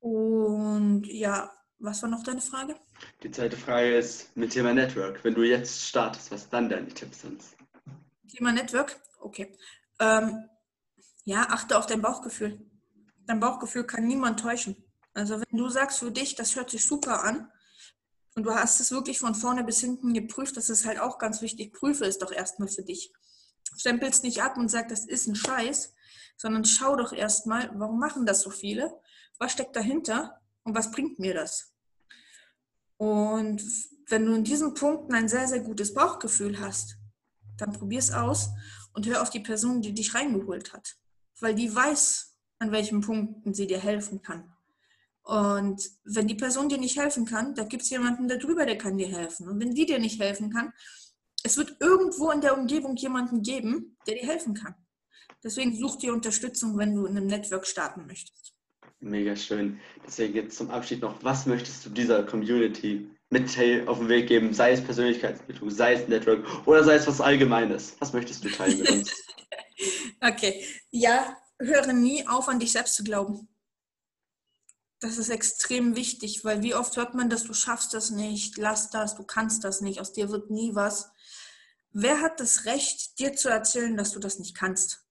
[0.00, 2.74] Und ja, was war noch deine Frage?
[3.22, 5.22] Die zweite Frage ist mit Thema Network.
[5.24, 7.42] Wenn du jetzt startest, was dann deine Tipps sind?
[8.28, 9.00] Thema Network?
[9.20, 9.52] Okay.
[9.98, 10.48] Ähm,
[11.24, 12.64] ja, achte auf dein Bauchgefühl.
[13.26, 14.76] Dein Bauchgefühl kann niemand täuschen.
[15.14, 17.50] Also wenn du sagst für dich, das hört sich super an
[18.36, 21.42] und du hast es wirklich von vorne bis hinten geprüft, das ist halt auch ganz
[21.42, 21.72] wichtig.
[21.72, 23.12] Prüfe es doch erstmal für dich.
[23.76, 25.92] Stempelst nicht ab und sag, das ist ein Scheiß,
[26.36, 29.00] sondern schau doch erstmal, warum machen das so viele?
[29.38, 31.74] Was steckt dahinter und was bringt mir das?
[32.98, 33.62] Und
[34.08, 36.98] wenn du in diesen Punkten ein sehr, sehr gutes Bauchgefühl hast,
[37.56, 38.50] dann probier es aus
[38.92, 40.96] und hör auf die Person, die dich reingeholt hat.
[41.40, 44.52] Weil die weiß, an welchen Punkten sie dir helfen kann.
[45.22, 48.96] Und wenn die Person dir nicht helfen kann, da gibt es jemanden darüber, der kann
[48.96, 49.48] dir helfen.
[49.48, 50.72] Und wenn die dir nicht helfen kann,
[51.44, 54.74] es wird irgendwo in der Umgebung jemanden geben, der dir helfen kann.
[55.44, 58.57] Deswegen such dir Unterstützung, wenn du in einem Network starten möchtest.
[59.00, 59.80] Mega schön.
[60.06, 63.44] Deswegen jetzt zum Abschied noch, was möchtest du dieser Community mit
[63.86, 67.94] auf den Weg geben, sei es Persönlichkeitsentwicklung, sei es Network oder sei es was Allgemeines?
[68.00, 69.12] Was möchtest du teilen mit uns?
[70.20, 73.48] okay, ja, höre nie auf, an dich selbst zu glauben.
[75.00, 78.90] Das ist extrem wichtig, weil wie oft hört man, dass du schaffst das nicht, lass
[78.90, 81.10] das, du kannst das nicht, aus dir wird nie was.
[81.92, 85.07] wer hat das Recht, dir zu erzählen, dass du das nicht kannst?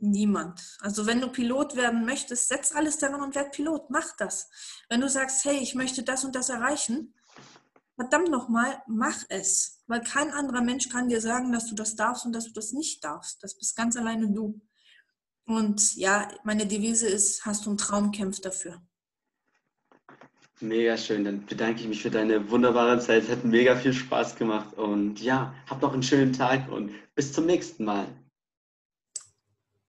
[0.00, 0.78] Niemand.
[0.80, 3.90] Also wenn du Pilot werden möchtest, setz alles daran und werd Pilot.
[3.90, 4.48] Mach das.
[4.88, 7.14] Wenn du sagst, hey, ich möchte das und das erreichen,
[7.96, 9.82] verdammt nochmal, mach es.
[9.88, 12.72] Weil kein anderer Mensch kann dir sagen, dass du das darfst und dass du das
[12.72, 13.42] nicht darfst.
[13.42, 14.60] Das bist ganz alleine du.
[15.46, 18.80] Und ja, meine Devise ist, hast du einen Traum, kämpf dafür.
[20.60, 21.24] Mega schön.
[21.24, 23.24] Dann bedanke ich mich für deine wunderbare Zeit.
[23.24, 24.74] Es hat mega viel Spaß gemacht.
[24.74, 28.06] Und ja, hab noch einen schönen Tag und bis zum nächsten Mal.